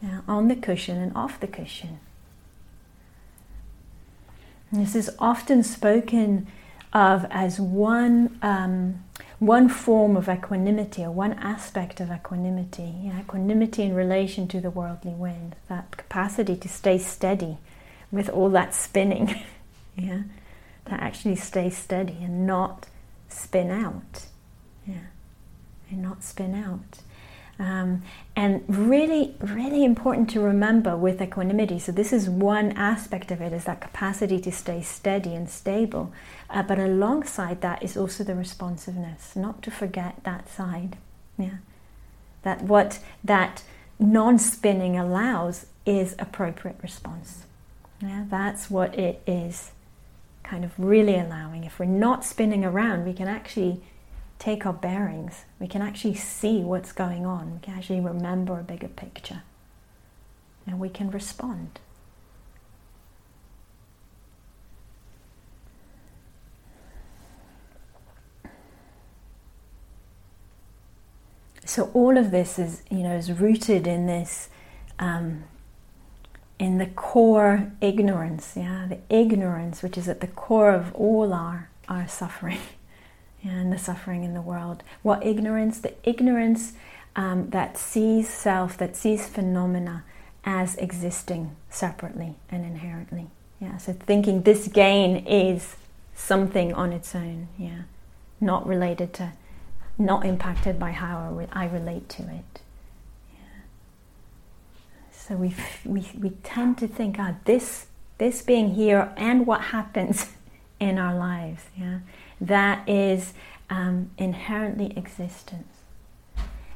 Yeah, 0.00 0.20
on 0.28 0.48
the 0.48 0.56
cushion 0.56 0.98
and 0.98 1.14
off 1.16 1.40
the 1.40 1.46
cushion. 1.46 2.00
This 4.72 4.94
is 4.94 5.10
often 5.18 5.62
spoken 5.62 6.46
of 6.92 7.26
as 7.30 7.58
one, 7.58 8.38
um, 8.42 9.02
one 9.38 9.68
form 9.68 10.16
of 10.16 10.28
equanimity 10.28 11.02
or 11.04 11.10
one 11.10 11.32
aspect 11.34 12.00
of 12.00 12.10
equanimity. 12.10 13.10
Equanimity 13.18 13.82
in 13.84 13.94
relation 13.94 14.46
to 14.48 14.60
the 14.60 14.70
worldly 14.70 15.12
wind, 15.12 15.56
that 15.68 15.96
capacity 15.96 16.56
to 16.56 16.68
stay 16.68 16.98
steady 16.98 17.58
with 18.10 18.28
all 18.28 18.50
that 18.50 18.74
spinning, 18.74 19.42
yeah, 19.96 20.22
to 20.86 20.92
actually 20.92 21.36
stay 21.36 21.70
steady 21.70 22.18
and 22.20 22.46
not 22.46 22.86
spin 23.28 23.70
out, 23.70 24.26
yeah, 24.86 25.06
and 25.90 26.02
not 26.02 26.22
spin 26.22 26.54
out. 26.54 27.00
Um, 27.62 28.02
and 28.34 28.64
really, 28.66 29.36
really 29.38 29.84
important 29.84 30.28
to 30.30 30.40
remember 30.40 30.96
with 30.96 31.22
equanimity. 31.22 31.78
So 31.78 31.92
this 31.92 32.12
is 32.12 32.28
one 32.28 32.72
aspect 32.72 33.30
of 33.30 33.40
it: 33.40 33.52
is 33.52 33.64
that 33.64 33.80
capacity 33.80 34.40
to 34.40 34.50
stay 34.50 34.82
steady 34.82 35.32
and 35.32 35.48
stable. 35.48 36.12
Uh, 36.50 36.64
but 36.64 36.80
alongside 36.80 37.60
that 37.60 37.80
is 37.80 37.96
also 37.96 38.24
the 38.24 38.34
responsiveness. 38.34 39.36
Not 39.36 39.62
to 39.62 39.70
forget 39.70 40.24
that 40.24 40.48
side. 40.48 40.96
Yeah, 41.38 41.58
that 42.42 42.62
what 42.62 42.98
that 43.22 43.62
non-spinning 44.00 44.98
allows 44.98 45.66
is 45.86 46.16
appropriate 46.18 46.78
response. 46.82 47.44
Yeah, 48.00 48.24
that's 48.28 48.70
what 48.70 48.98
it 48.98 49.22
is. 49.24 49.70
Kind 50.42 50.64
of 50.64 50.72
really 50.76 51.16
allowing. 51.16 51.62
If 51.62 51.78
we're 51.78 51.84
not 51.84 52.24
spinning 52.24 52.64
around, 52.64 53.04
we 53.04 53.12
can 53.12 53.28
actually 53.28 53.82
take 54.42 54.66
our 54.66 54.72
bearings, 54.72 55.44
we 55.60 55.68
can 55.68 55.80
actually 55.82 56.16
see 56.16 56.62
what's 56.62 56.90
going 56.90 57.24
on. 57.24 57.54
We 57.54 57.60
can 57.60 57.74
actually 57.74 58.00
remember 58.00 58.58
a 58.58 58.64
bigger 58.64 58.88
picture. 58.88 59.42
And 60.66 60.80
we 60.80 60.88
can 60.88 61.12
respond. 61.12 61.78
So 71.64 71.90
all 71.94 72.18
of 72.18 72.32
this 72.32 72.58
is, 72.58 72.82
you 72.90 72.98
know, 72.98 73.14
is 73.14 73.30
rooted 73.30 73.86
in 73.86 74.06
this, 74.06 74.48
um, 74.98 75.44
in 76.58 76.78
the 76.78 76.86
core 76.86 77.70
ignorance, 77.80 78.54
yeah, 78.56 78.88
the 78.88 78.98
ignorance 79.08 79.84
which 79.84 79.96
is 79.96 80.08
at 80.08 80.20
the 80.20 80.26
core 80.26 80.72
of 80.72 80.92
all 80.96 81.32
our 81.32 81.68
our 81.88 82.06
suffering 82.06 82.58
and 83.44 83.72
the 83.72 83.78
suffering 83.78 84.24
in 84.24 84.34
the 84.34 84.40
world. 84.40 84.82
What 85.02 85.24
ignorance? 85.24 85.80
The 85.80 85.94
ignorance 86.08 86.72
um, 87.16 87.50
that 87.50 87.76
sees 87.76 88.28
self, 88.28 88.76
that 88.78 88.96
sees 88.96 89.26
phenomena 89.26 90.04
as 90.44 90.76
existing 90.76 91.56
separately 91.68 92.34
and 92.50 92.64
inherently. 92.64 93.26
Yeah, 93.60 93.76
so 93.76 93.92
thinking 93.92 94.42
this 94.42 94.68
gain 94.68 95.24
is 95.26 95.76
something 96.14 96.72
on 96.72 96.92
its 96.92 97.14
own. 97.14 97.48
Yeah, 97.58 97.82
not 98.40 98.66
related 98.66 99.12
to, 99.14 99.32
not 99.98 100.24
impacted 100.24 100.78
by 100.78 100.92
how 100.92 101.46
I 101.52 101.66
relate 101.66 102.08
to 102.10 102.22
it. 102.22 102.60
Yeah. 103.32 103.60
So 105.12 105.36
we 105.36 105.54
we 105.84 106.08
we 106.18 106.30
tend 106.42 106.78
to 106.78 106.88
think, 106.88 107.16
ah, 107.18 107.34
this 107.44 107.86
this 108.18 108.42
being 108.42 108.74
here 108.74 109.12
and 109.16 109.46
what 109.46 109.60
happens 109.60 110.26
in 110.80 110.98
our 110.98 111.16
lives. 111.16 111.64
Yeah 111.76 111.98
that 112.42 112.88
is 112.88 113.32
um, 113.70 114.10
inherently 114.18 114.92
existence. 114.96 115.78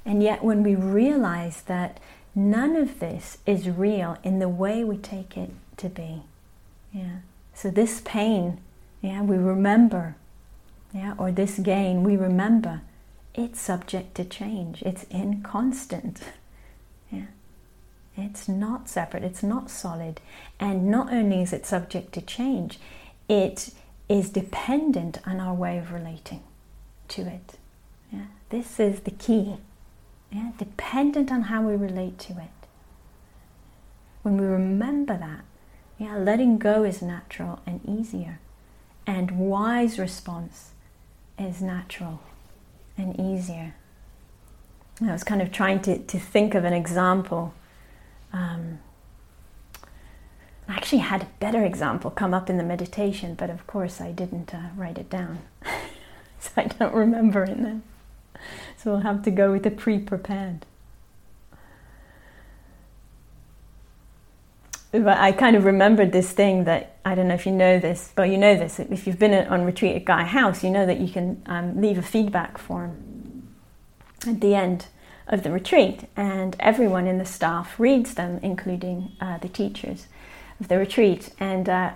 And 0.04 0.22
yet, 0.22 0.44
when 0.44 0.62
we 0.62 0.74
realize 0.74 1.62
that 1.62 1.98
none 2.34 2.76
of 2.76 3.00
this 3.00 3.38
is 3.44 3.68
real 3.68 4.16
in 4.22 4.38
the 4.38 4.48
way 4.48 4.84
we 4.84 4.96
take 4.96 5.36
it 5.36 5.50
to 5.78 5.88
be, 5.88 6.22
yeah. 6.92 7.16
So 7.52 7.70
this 7.70 8.00
pain, 8.04 8.60
yeah, 9.02 9.22
we 9.22 9.36
remember, 9.36 10.16
yeah, 10.94 11.14
or 11.18 11.32
this 11.32 11.58
gain, 11.58 12.04
we 12.04 12.16
remember, 12.16 12.82
it's 13.34 13.60
subject 13.60 14.14
to 14.14 14.24
change. 14.24 14.82
It's 14.82 15.04
inconstant, 15.10 16.20
yeah. 17.10 17.26
It's 18.16 18.48
not 18.48 18.88
separate. 18.88 19.24
It's 19.24 19.42
not 19.42 19.70
solid. 19.70 20.20
And 20.58 20.86
not 20.86 21.12
only 21.12 21.42
is 21.42 21.52
it 21.52 21.66
subject 21.66 22.12
to 22.12 22.22
change, 22.22 22.78
it 23.28 23.70
is 24.08 24.30
dependent 24.30 25.18
on 25.26 25.40
our 25.40 25.54
way 25.54 25.78
of 25.78 25.92
relating 25.92 26.42
to 27.08 27.22
it. 27.22 27.58
Yeah? 28.12 28.26
This 28.50 28.78
is 28.78 29.00
the 29.00 29.10
key. 29.10 29.56
Yeah? 30.30 30.52
Dependent 30.58 31.32
on 31.32 31.42
how 31.42 31.62
we 31.62 31.74
relate 31.74 32.18
to 32.20 32.32
it. 32.34 32.50
When 34.22 34.36
we 34.36 34.46
remember 34.46 35.16
that, 35.16 35.44
yeah, 35.98 36.16
letting 36.16 36.58
go 36.58 36.84
is 36.84 37.00
natural 37.00 37.60
and 37.66 37.80
easier. 37.84 38.40
And 39.06 39.38
wise 39.38 39.98
response 39.98 40.72
is 41.38 41.62
natural 41.62 42.20
and 42.98 43.18
easier. 43.18 43.74
I 45.00 45.12
was 45.12 45.24
kind 45.24 45.42
of 45.42 45.52
trying 45.52 45.80
to, 45.82 45.98
to 45.98 46.18
think 46.18 46.54
of 46.54 46.64
an 46.64 46.72
example 46.72 47.54
um, 48.32 48.80
I 50.68 50.74
actually 50.74 50.98
had 50.98 51.22
a 51.22 51.28
better 51.38 51.64
example 51.64 52.10
come 52.10 52.34
up 52.34 52.50
in 52.50 52.58
the 52.58 52.64
meditation, 52.64 53.34
but 53.34 53.50
of 53.50 53.66
course 53.66 54.00
I 54.00 54.10
didn't 54.10 54.52
uh, 54.54 54.68
write 54.76 54.98
it 54.98 55.08
down. 55.08 55.40
so 56.40 56.50
I 56.56 56.64
don't 56.64 56.94
remember 56.94 57.44
it 57.44 57.58
now. 57.58 57.80
So 58.76 58.92
we'll 58.92 59.00
have 59.00 59.22
to 59.22 59.30
go 59.30 59.52
with 59.52 59.62
the 59.62 59.70
pre 59.70 59.98
prepared. 59.98 60.66
But 64.92 65.18
I 65.18 65.32
kind 65.32 65.56
of 65.56 65.64
remembered 65.64 66.12
this 66.12 66.32
thing 66.32 66.64
that 66.64 66.96
I 67.04 67.14
don't 67.14 67.28
know 67.28 67.34
if 67.34 67.46
you 67.46 67.52
know 67.52 67.78
this, 67.78 68.12
but 68.14 68.30
you 68.30 68.38
know 68.38 68.56
this. 68.56 68.78
If 68.78 69.06
you've 69.06 69.18
been 69.18 69.34
on 69.48 69.64
retreat 69.64 69.94
at 69.94 70.04
Gaia 70.04 70.24
House, 70.24 70.64
you 70.64 70.70
know 70.70 70.86
that 70.86 71.00
you 71.00 71.08
can 71.08 71.42
um, 71.46 71.80
leave 71.80 71.98
a 71.98 72.02
feedback 72.02 72.56
form 72.58 73.52
at 74.26 74.40
the 74.40 74.54
end 74.54 74.86
of 75.28 75.42
the 75.42 75.50
retreat, 75.50 76.08
and 76.16 76.56
everyone 76.60 77.06
in 77.06 77.18
the 77.18 77.24
staff 77.24 77.78
reads 77.78 78.14
them, 78.14 78.38
including 78.42 79.12
uh, 79.20 79.38
the 79.38 79.48
teachers 79.48 80.06
of 80.60 80.68
the 80.68 80.78
retreat. 80.78 81.30
And 81.38 81.68
uh, 81.68 81.92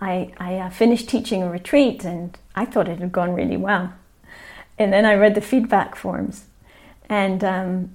I, 0.00 0.32
I 0.38 0.56
uh, 0.56 0.70
finished 0.70 1.08
teaching 1.08 1.42
a 1.42 1.50
retreat 1.50 2.04
and 2.04 2.36
I 2.54 2.64
thought 2.64 2.88
it 2.88 2.98
had 3.00 3.12
gone 3.12 3.34
really 3.34 3.56
well. 3.56 3.92
And 4.78 4.92
then 4.92 5.04
I 5.04 5.14
read 5.14 5.34
the 5.34 5.40
feedback 5.40 5.94
forms. 5.94 6.44
And, 7.08 7.44
um, 7.44 7.94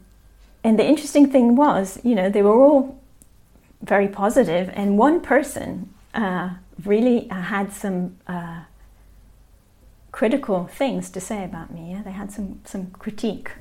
and 0.64 0.78
the 0.78 0.86
interesting 0.86 1.30
thing 1.30 1.56
was, 1.56 2.00
you 2.04 2.16
know, 2.16 2.30
they 2.30 2.42
were 2.42 2.60
all 2.60 3.00
very 3.82 4.08
positive, 4.08 4.70
and 4.74 4.98
one 4.98 5.22
person 5.22 5.94
uh, 6.14 6.50
really 6.84 7.28
had 7.30 7.72
some 7.72 8.18
uh, 8.28 8.62
critical 10.12 10.68
things 10.68 11.10
to 11.12 11.22
say 11.22 11.44
about 11.44 11.72
me. 11.72 11.92
Yeah, 11.92 12.02
they 12.02 12.12
had 12.12 12.32
some 12.32 12.60
some 12.66 12.92
critique 12.92 13.52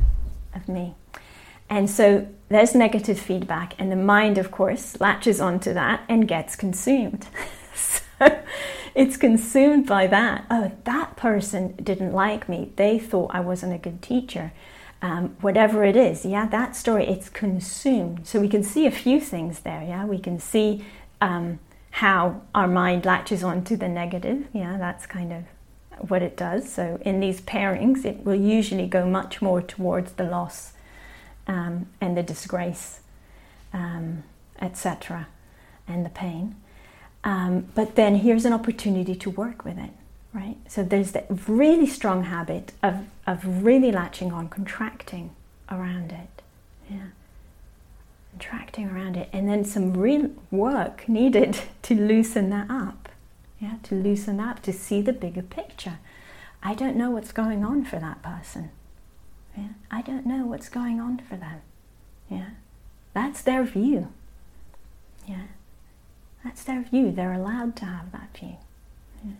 of 0.54 0.68
me, 0.68 0.94
and 1.70 1.88
so 1.90 2.26
there's 2.48 2.74
negative 2.74 3.18
feedback, 3.18 3.74
and 3.78 3.92
the 3.92 3.96
mind, 3.96 4.38
of 4.38 4.50
course, 4.50 4.98
latches 5.00 5.40
onto 5.40 5.74
that 5.74 6.02
and 6.08 6.26
gets 6.26 6.56
consumed. 6.56 7.26
so 7.74 8.02
it's 8.94 9.16
consumed 9.16 9.86
by 9.86 10.06
that. 10.06 10.46
Oh, 10.50 10.72
that 10.84 11.16
person 11.16 11.74
didn't 11.82 12.12
like 12.12 12.48
me. 12.48 12.72
They 12.76 12.98
thought 12.98 13.30
I 13.34 13.40
wasn't 13.40 13.74
a 13.74 13.78
good 13.78 14.00
teacher. 14.00 14.52
Um, 15.00 15.36
whatever 15.40 15.84
it 15.84 15.94
is, 15.94 16.24
yeah, 16.24 16.48
that 16.48 16.74
story, 16.74 17.06
it's 17.06 17.28
consumed. 17.28 18.26
So 18.26 18.40
we 18.40 18.48
can 18.48 18.64
see 18.64 18.86
a 18.86 18.90
few 18.90 19.20
things 19.20 19.60
there, 19.60 19.82
yeah. 19.82 20.04
We 20.04 20.18
can 20.18 20.40
see 20.40 20.84
um, 21.20 21.60
how 21.90 22.42
our 22.54 22.66
mind 22.66 23.04
latches 23.04 23.44
onto 23.44 23.76
the 23.76 23.88
negative, 23.88 24.48
yeah, 24.52 24.76
that's 24.76 25.06
kind 25.06 25.32
of 25.32 26.10
what 26.10 26.22
it 26.22 26.36
does. 26.36 26.72
So 26.72 27.00
in 27.02 27.20
these 27.20 27.40
pairings, 27.40 28.04
it 28.04 28.24
will 28.24 28.34
usually 28.34 28.86
go 28.88 29.06
much 29.06 29.40
more 29.40 29.62
towards 29.62 30.12
the 30.12 30.24
loss 30.24 30.72
um, 31.48 31.86
and 32.00 32.16
the 32.16 32.22
disgrace, 32.22 33.00
um, 33.72 34.22
etc., 34.60 35.26
and 35.88 36.04
the 36.04 36.10
pain. 36.10 36.54
Um, 37.24 37.68
but 37.74 37.96
then 37.96 38.16
here's 38.16 38.44
an 38.44 38.52
opportunity 38.52 39.14
to 39.16 39.30
work 39.30 39.64
with 39.64 39.78
it, 39.78 39.90
right? 40.32 40.56
So 40.68 40.84
there's 40.84 41.12
that 41.12 41.26
really 41.48 41.86
strong 41.86 42.24
habit 42.24 42.72
of, 42.82 43.06
of 43.26 43.64
really 43.64 43.90
latching 43.90 44.32
on, 44.32 44.48
contracting 44.48 45.30
around 45.70 46.12
it, 46.12 46.42
yeah, 46.90 47.08
contracting 48.30 48.88
around 48.90 49.16
it, 49.16 49.28
and 49.32 49.48
then 49.48 49.64
some 49.64 49.94
real 49.94 50.30
work 50.50 51.08
needed 51.08 51.58
to 51.82 51.94
loosen 51.94 52.50
that 52.50 52.70
up 52.70 53.08
yeah, 53.60 53.74
to 53.84 53.94
loosen 53.94 54.40
up, 54.40 54.62
to 54.62 54.72
see 54.72 55.00
the 55.00 55.12
bigger 55.12 55.42
picture. 55.42 55.98
I 56.62 56.74
don't 56.74 56.96
know 56.96 57.10
what's 57.10 57.32
going 57.32 57.64
on 57.64 57.84
for 57.84 57.98
that 57.98 58.22
person. 58.22 58.70
Yeah, 59.58 59.68
I 59.90 60.02
don't 60.02 60.26
know 60.26 60.46
what's 60.46 60.68
going 60.68 61.00
on 61.00 61.18
for 61.18 61.36
them. 61.36 61.60
Yeah, 62.30 62.50
that's 63.14 63.42
their 63.42 63.64
view. 63.64 64.12
Yeah, 65.26 65.46
that's 66.44 66.64
their 66.64 66.82
view. 66.82 67.10
They're 67.10 67.32
allowed 67.32 67.76
to 67.76 67.84
have 67.84 68.12
that 68.12 68.36
view. 68.38 68.56
Yeah. 69.24 69.32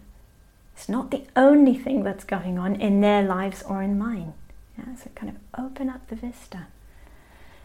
It's 0.75 0.89
not 0.89 1.11
the 1.11 1.25
only 1.37 1.75
thing 1.75 2.03
that's 2.03 2.25
going 2.25 2.59
on 2.59 2.77
in 2.77 3.01
their 3.01 3.23
lives 3.23 3.63
or 3.63 3.83
in 3.83 3.99
mine. 3.99 4.33
Yeah, 4.77 4.97
so 4.97 5.11
kind 5.15 5.31
of 5.31 5.65
open 5.65 5.89
up 5.89 6.09
the 6.09 6.17
vista. 6.17 6.67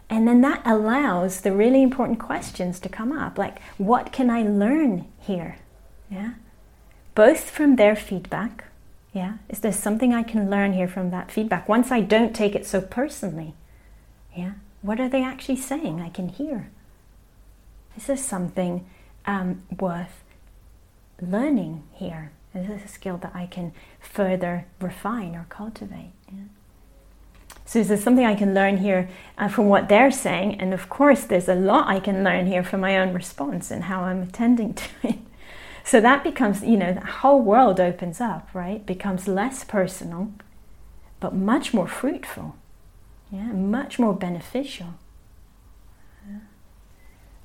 And 0.10 0.28
then 0.28 0.42
that 0.42 0.62
allows 0.66 1.42
the 1.42 1.54
really 1.54 1.82
important 1.82 2.20
questions 2.20 2.80
to 2.82 2.90
come 2.90 3.12
up 3.12 3.38
like, 3.38 3.62
what 3.78 4.12
can 4.12 4.30
I 4.30 4.44
learn 4.44 5.06
here? 5.20 5.58
Yeah 6.10 6.34
both 7.16 7.50
from 7.50 7.76
their 7.76 7.96
feedback. 7.96 8.66
Yeah, 9.14 9.36
is 9.48 9.60
there 9.60 9.72
something 9.72 10.14
I 10.14 10.24
can 10.24 10.50
learn 10.50 10.74
here 10.74 10.88
from 10.88 11.12
that 11.12 11.32
feedback? 11.32 11.70
Once 11.70 11.92
I 11.92 12.02
don't 12.02 12.36
take 12.36 12.56
it 12.56 12.66
so 12.66 12.82
personally, 12.82 13.54
yeah, 14.36 14.54
what 14.82 15.00
are 15.00 15.08
they 15.08 15.24
actually 15.24 15.58
saying? 15.58 16.02
I 16.02 16.10
can 16.10 16.30
hear. 16.30 16.70
Is 17.96 18.08
there 18.08 18.18
something 18.18 18.86
um, 19.26 19.62
worth 19.80 20.24
learning 21.22 21.84
here? 21.94 22.32
Is 22.56 22.68
this 22.68 22.86
a 22.86 22.88
skill 22.88 23.18
that 23.18 23.32
I 23.36 23.46
can 23.46 23.72
further 24.00 24.66
refine 24.82 25.36
or 25.36 25.46
cultivate? 25.48 26.12
Yeah. 26.32 26.46
So 27.66 27.80
is 27.80 27.88
there 27.88 27.98
something 27.98 28.26
I 28.26 28.36
can 28.36 28.54
learn 28.54 28.78
here 28.78 29.10
uh, 29.38 29.48
from 29.48 29.70
what 29.70 29.90
they're 29.90 30.12
saying? 30.12 30.60
And 30.60 30.74
of 30.74 30.90
course, 30.90 31.24
there's 31.24 31.48
a 31.48 31.56
lot 31.56 31.88
I 31.88 32.00
can 32.00 32.24
learn 32.24 32.48
here 32.48 32.64
from 32.64 32.82
my 32.82 32.98
own 32.98 33.14
response 33.14 33.72
and 33.72 33.86
how 33.86 34.02
I'm 34.02 34.24
attending 34.24 34.74
to 34.74 34.90
it. 35.04 35.20
So 35.84 36.00
that 36.00 36.24
becomes, 36.24 36.64
you 36.64 36.78
know, 36.78 36.94
the 36.94 37.02
whole 37.02 37.42
world 37.42 37.80
opens 37.80 38.22
up, 38.22 38.50
right? 38.54 38.86
Becomes 38.86 39.28
less 39.28 39.64
personal, 39.64 40.32
but 41.20 41.36
much 41.36 41.74
more 41.74 41.88
fruitful, 41.88 42.56
yeah, 43.32 43.52
much 43.52 44.00
more 44.00 44.14
beneficial. 44.14 44.96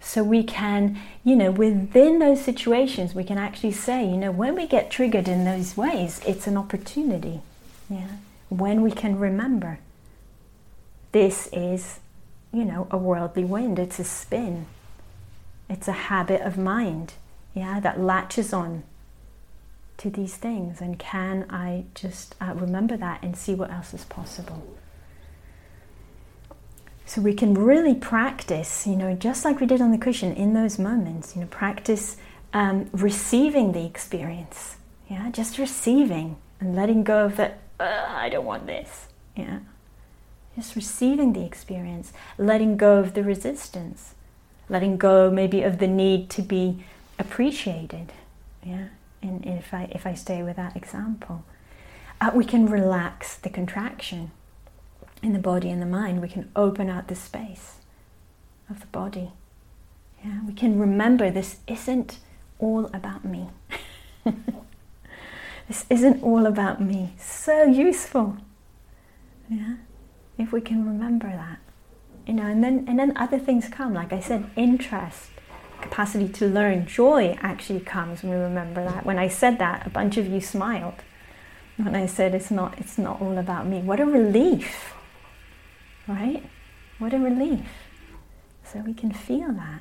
So 0.01 0.22
we 0.22 0.45
can, 0.45 0.99
you 1.24 1.34
know, 1.34 1.51
within 1.51 2.20
those 2.20 2.43
situations, 2.43 3.14
we 3.14 3.24
can 3.24 3.36
actually 3.36 3.72
say, 3.72 4.05
you 4.09 4.16
know, 4.16 4.30
when 4.30 4.55
we 4.55 4.66
get 4.66 4.91
triggered 4.91 5.28
in 5.28 5.45
those 5.45 5.76
ways, 5.76 6.20
it's 6.26 6.47
an 6.47 6.57
opportunity. 6.57 7.41
Yeah. 7.91 8.07
When 8.49 8.82
we 8.82 8.93
can 8.93 9.18
remember 9.18 9.80
this 11.12 11.49
is, 11.53 11.99
you 12.53 12.64
know, 12.64 12.86
a 12.91 12.97
worldly 12.97 13.45
wind, 13.45 13.78
it's 13.78 13.99
a 13.99 14.05
spin, 14.05 14.66
it's 15.68 15.89
a 15.89 15.93
habit 15.93 16.41
of 16.43 16.57
mind 16.57 17.14
yeah, 17.59 17.80
that 17.80 18.00
latches 18.00 18.52
on 18.52 18.84
to 19.98 20.11
these 20.11 20.36
things. 20.36 20.80
And 20.80 20.98
can 20.98 21.46
I 21.50 21.84
just 21.94 22.34
uh, 22.40 22.54
remember 22.54 22.96
that 22.96 23.22
and 23.22 23.36
see 23.36 23.54
what 23.54 23.70
else 23.70 23.92
is 23.92 24.04
possible? 24.04 24.62
So 27.04 27.20
we 27.22 27.34
can 27.34 27.54
really 27.54 27.94
practice, 27.94 28.86
you 28.86 28.94
know, 28.94 29.14
just 29.14 29.44
like 29.44 29.61
we 29.61 29.66
did 29.66 29.80
on 29.80 29.90
the 29.90 29.98
cushion 29.98 30.34
in 30.34 30.52
those 30.52 30.78
moments, 30.78 31.34
you 31.34 31.40
know, 31.40 31.48
practice 31.48 32.16
um, 32.52 32.88
receiving 32.92 33.72
the 33.72 33.84
experience. 33.84 34.76
Yeah, 35.09 35.30
just 35.30 35.59
receiving 35.59 36.36
and 36.61 36.76
letting 36.76 37.02
go 37.02 37.24
of 37.24 37.36
that, 37.36 37.61
I 37.80 38.28
don't 38.28 38.44
want 38.44 38.66
this. 38.66 39.09
Yeah. 39.34 39.61
Just 40.54 40.76
receiving 40.76 41.32
the 41.32 41.44
experience, 41.44 42.12
letting 42.36 42.76
go 42.76 42.98
of 42.98 43.14
the 43.14 43.22
resistance, 43.22 44.14
letting 44.68 44.96
go 44.98 45.30
maybe 45.30 45.62
of 45.62 45.78
the 45.78 45.86
need 45.86 46.28
to 46.30 46.42
be 46.42 46.84
appreciated. 47.18 48.12
Yeah, 48.64 48.88
and 49.22 49.44
if 49.44 49.72
I 49.72 49.88
if 49.92 50.06
I 50.06 50.14
stay 50.14 50.42
with 50.42 50.56
that 50.56 50.76
example, 50.76 51.44
uh, 52.20 52.30
we 52.34 52.44
can 52.44 52.66
relax 52.66 53.36
the 53.36 53.50
contraction 53.50 54.30
in 55.22 55.32
the 55.32 55.38
body 55.38 55.70
and 55.70 55.80
the 55.80 55.86
mind. 55.86 56.22
We 56.22 56.28
can 56.28 56.50
open 56.54 56.88
out 56.88 57.08
the 57.08 57.14
space 57.14 57.76
of 58.70 58.80
the 58.80 58.86
body. 58.86 59.32
Yeah, 60.24 60.40
we 60.46 60.52
can 60.52 60.78
remember 60.78 61.30
this 61.30 61.58
isn't 61.66 62.18
all 62.58 62.86
about 62.92 63.24
me. 63.24 63.48
this 65.68 65.86
isn't 65.88 66.22
all 66.22 66.46
about 66.46 66.80
me. 66.80 67.14
So 67.18 67.64
useful. 67.64 68.36
Yeah, 69.48 69.76
if 70.36 70.52
we 70.52 70.60
can 70.60 70.84
remember 70.84 71.28
that, 71.28 71.58
you 72.26 72.34
know, 72.34 72.46
and 72.46 72.62
then 72.62 72.84
and 72.88 72.98
then 72.98 73.16
other 73.16 73.38
things 73.38 73.68
come. 73.68 73.94
Like 73.94 74.12
I 74.12 74.20
said, 74.20 74.50
interest 74.56 75.30
capacity 75.89 76.28
to 76.28 76.47
learn, 76.47 76.86
joy 76.86 77.36
actually 77.41 77.80
comes 77.80 78.22
when 78.22 78.32
we 78.32 78.39
remember 78.39 78.84
that. 78.84 79.05
When 79.05 79.18
I 79.18 79.28
said 79.28 79.59
that, 79.59 79.86
a 79.86 79.91
bunch 79.91 80.16
of 80.16 80.26
you 80.26 80.41
smiled. 80.41 81.03
When 81.76 81.95
I 81.95 82.07
said 82.07 82.34
it's 82.34 82.51
not, 82.51 82.78
it's 82.78 82.99
not 82.99 83.20
all 83.20 83.39
about 83.39 83.66
me. 83.66 83.80
What 83.80 84.01
a 84.01 84.05
relief, 84.05 84.95
right? 86.07 86.43
What 86.99 87.14
a 87.14 87.18
relief. 87.18 87.66
So 88.64 88.80
we 88.80 88.95
can 88.95 89.12
feel 89.12 89.53
that. 89.53 89.80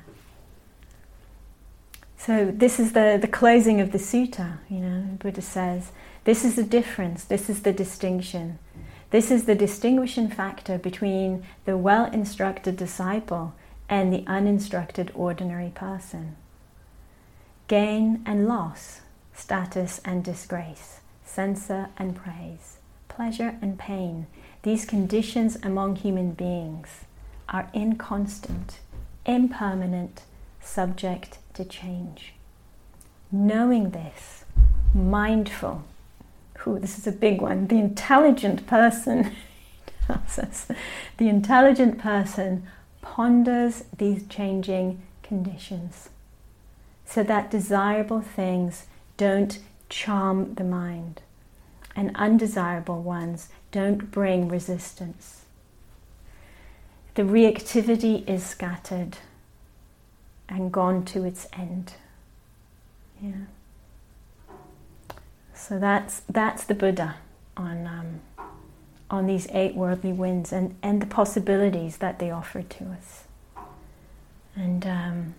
So 2.16 2.52
this 2.54 2.80
is 2.80 2.92
the, 2.92 3.18
the 3.20 3.28
closing 3.28 3.80
of 3.80 3.92
the 3.92 3.98
sutta, 3.98 4.58
you 4.68 4.78
know, 4.78 5.02
Buddha 5.18 5.42
says, 5.42 5.92
this 6.24 6.44
is 6.44 6.56
the 6.56 6.62
difference, 6.62 7.24
this 7.24 7.48
is 7.48 7.62
the 7.62 7.72
distinction. 7.72 8.58
This 9.10 9.30
is 9.30 9.44
the 9.44 9.54
distinguishing 9.54 10.28
factor 10.28 10.78
between 10.78 11.44
the 11.64 11.76
well 11.76 12.06
instructed 12.12 12.76
disciple 12.76 13.54
and 13.88 14.12
the 14.12 14.24
uninstructed 14.26 15.10
ordinary 15.14 15.70
person. 15.74 16.36
Gain 17.68 18.22
and 18.26 18.46
loss, 18.46 19.00
status 19.34 20.00
and 20.04 20.24
disgrace, 20.24 21.00
censor 21.24 21.88
and 21.96 22.16
praise, 22.16 22.78
pleasure 23.08 23.56
and 23.60 23.78
pain, 23.78 24.26
these 24.62 24.84
conditions 24.84 25.56
among 25.62 25.96
human 25.96 26.32
beings 26.32 27.04
are 27.48 27.70
inconstant, 27.72 28.80
impermanent, 29.24 30.22
subject 30.60 31.38
to 31.54 31.64
change. 31.64 32.34
Knowing 33.30 33.90
this, 33.90 34.44
mindful, 34.94 35.84
ooh, 36.66 36.78
this 36.78 36.98
is 36.98 37.06
a 37.06 37.12
big 37.12 37.40
one, 37.40 37.66
the 37.68 37.78
intelligent 37.78 38.66
person, 38.66 39.32
the 41.18 41.28
intelligent 41.28 41.98
person 41.98 42.66
ponders 43.00 43.84
these 43.96 44.26
changing 44.28 45.00
conditions 45.22 46.08
so 47.04 47.22
that 47.22 47.50
desirable 47.50 48.20
things 48.20 48.86
don't 49.16 49.58
charm 49.88 50.54
the 50.54 50.64
mind 50.64 51.22
and 51.96 52.14
undesirable 52.14 53.02
ones 53.02 53.48
don't 53.72 54.10
bring 54.10 54.48
resistance. 54.48 55.44
The 57.14 57.22
reactivity 57.22 58.28
is 58.28 58.44
scattered 58.44 59.18
and 60.48 60.70
gone 60.70 61.04
to 61.06 61.24
its 61.24 61.48
end. 61.52 61.94
Yeah. 63.20 63.46
So 65.54 65.78
that's 65.78 66.22
that's 66.28 66.64
the 66.64 66.74
Buddha 66.74 67.16
on 67.56 67.86
um, 67.86 68.20
on 69.10 69.26
these 69.26 69.48
eight 69.52 69.74
worldly 69.74 70.12
winds 70.12 70.52
and, 70.52 70.76
and 70.82 71.00
the 71.00 71.06
possibilities 71.06 71.98
that 71.98 72.18
they 72.18 72.30
offer 72.30 72.62
to 72.62 72.84
us. 72.84 73.24
And 74.54 74.86
um, 74.86 75.34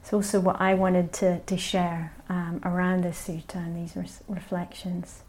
it's 0.00 0.12
also 0.12 0.40
what 0.40 0.60
I 0.60 0.74
wanted 0.74 1.12
to, 1.14 1.40
to 1.40 1.56
share 1.56 2.12
um, 2.28 2.60
around 2.64 3.04
this 3.04 3.28
sutta 3.28 3.56
and 3.56 3.76
these 3.76 3.96
reflections. 4.28 5.22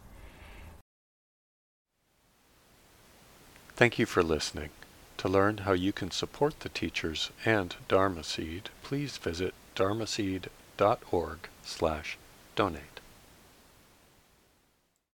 Thank 3.76 3.98
you 3.98 4.06
for 4.06 4.22
listening. 4.22 4.70
To 5.18 5.28
learn 5.28 5.58
how 5.58 5.72
you 5.72 5.92
can 5.92 6.10
support 6.10 6.60
the 6.60 6.70
teachers 6.70 7.30
and 7.44 7.76
Dharma 7.88 8.24
Seed, 8.24 8.70
please 8.82 9.18
visit 9.18 9.52
dharmaseed.org 9.76 11.38
slash 11.62 12.16
donate. 12.56 12.89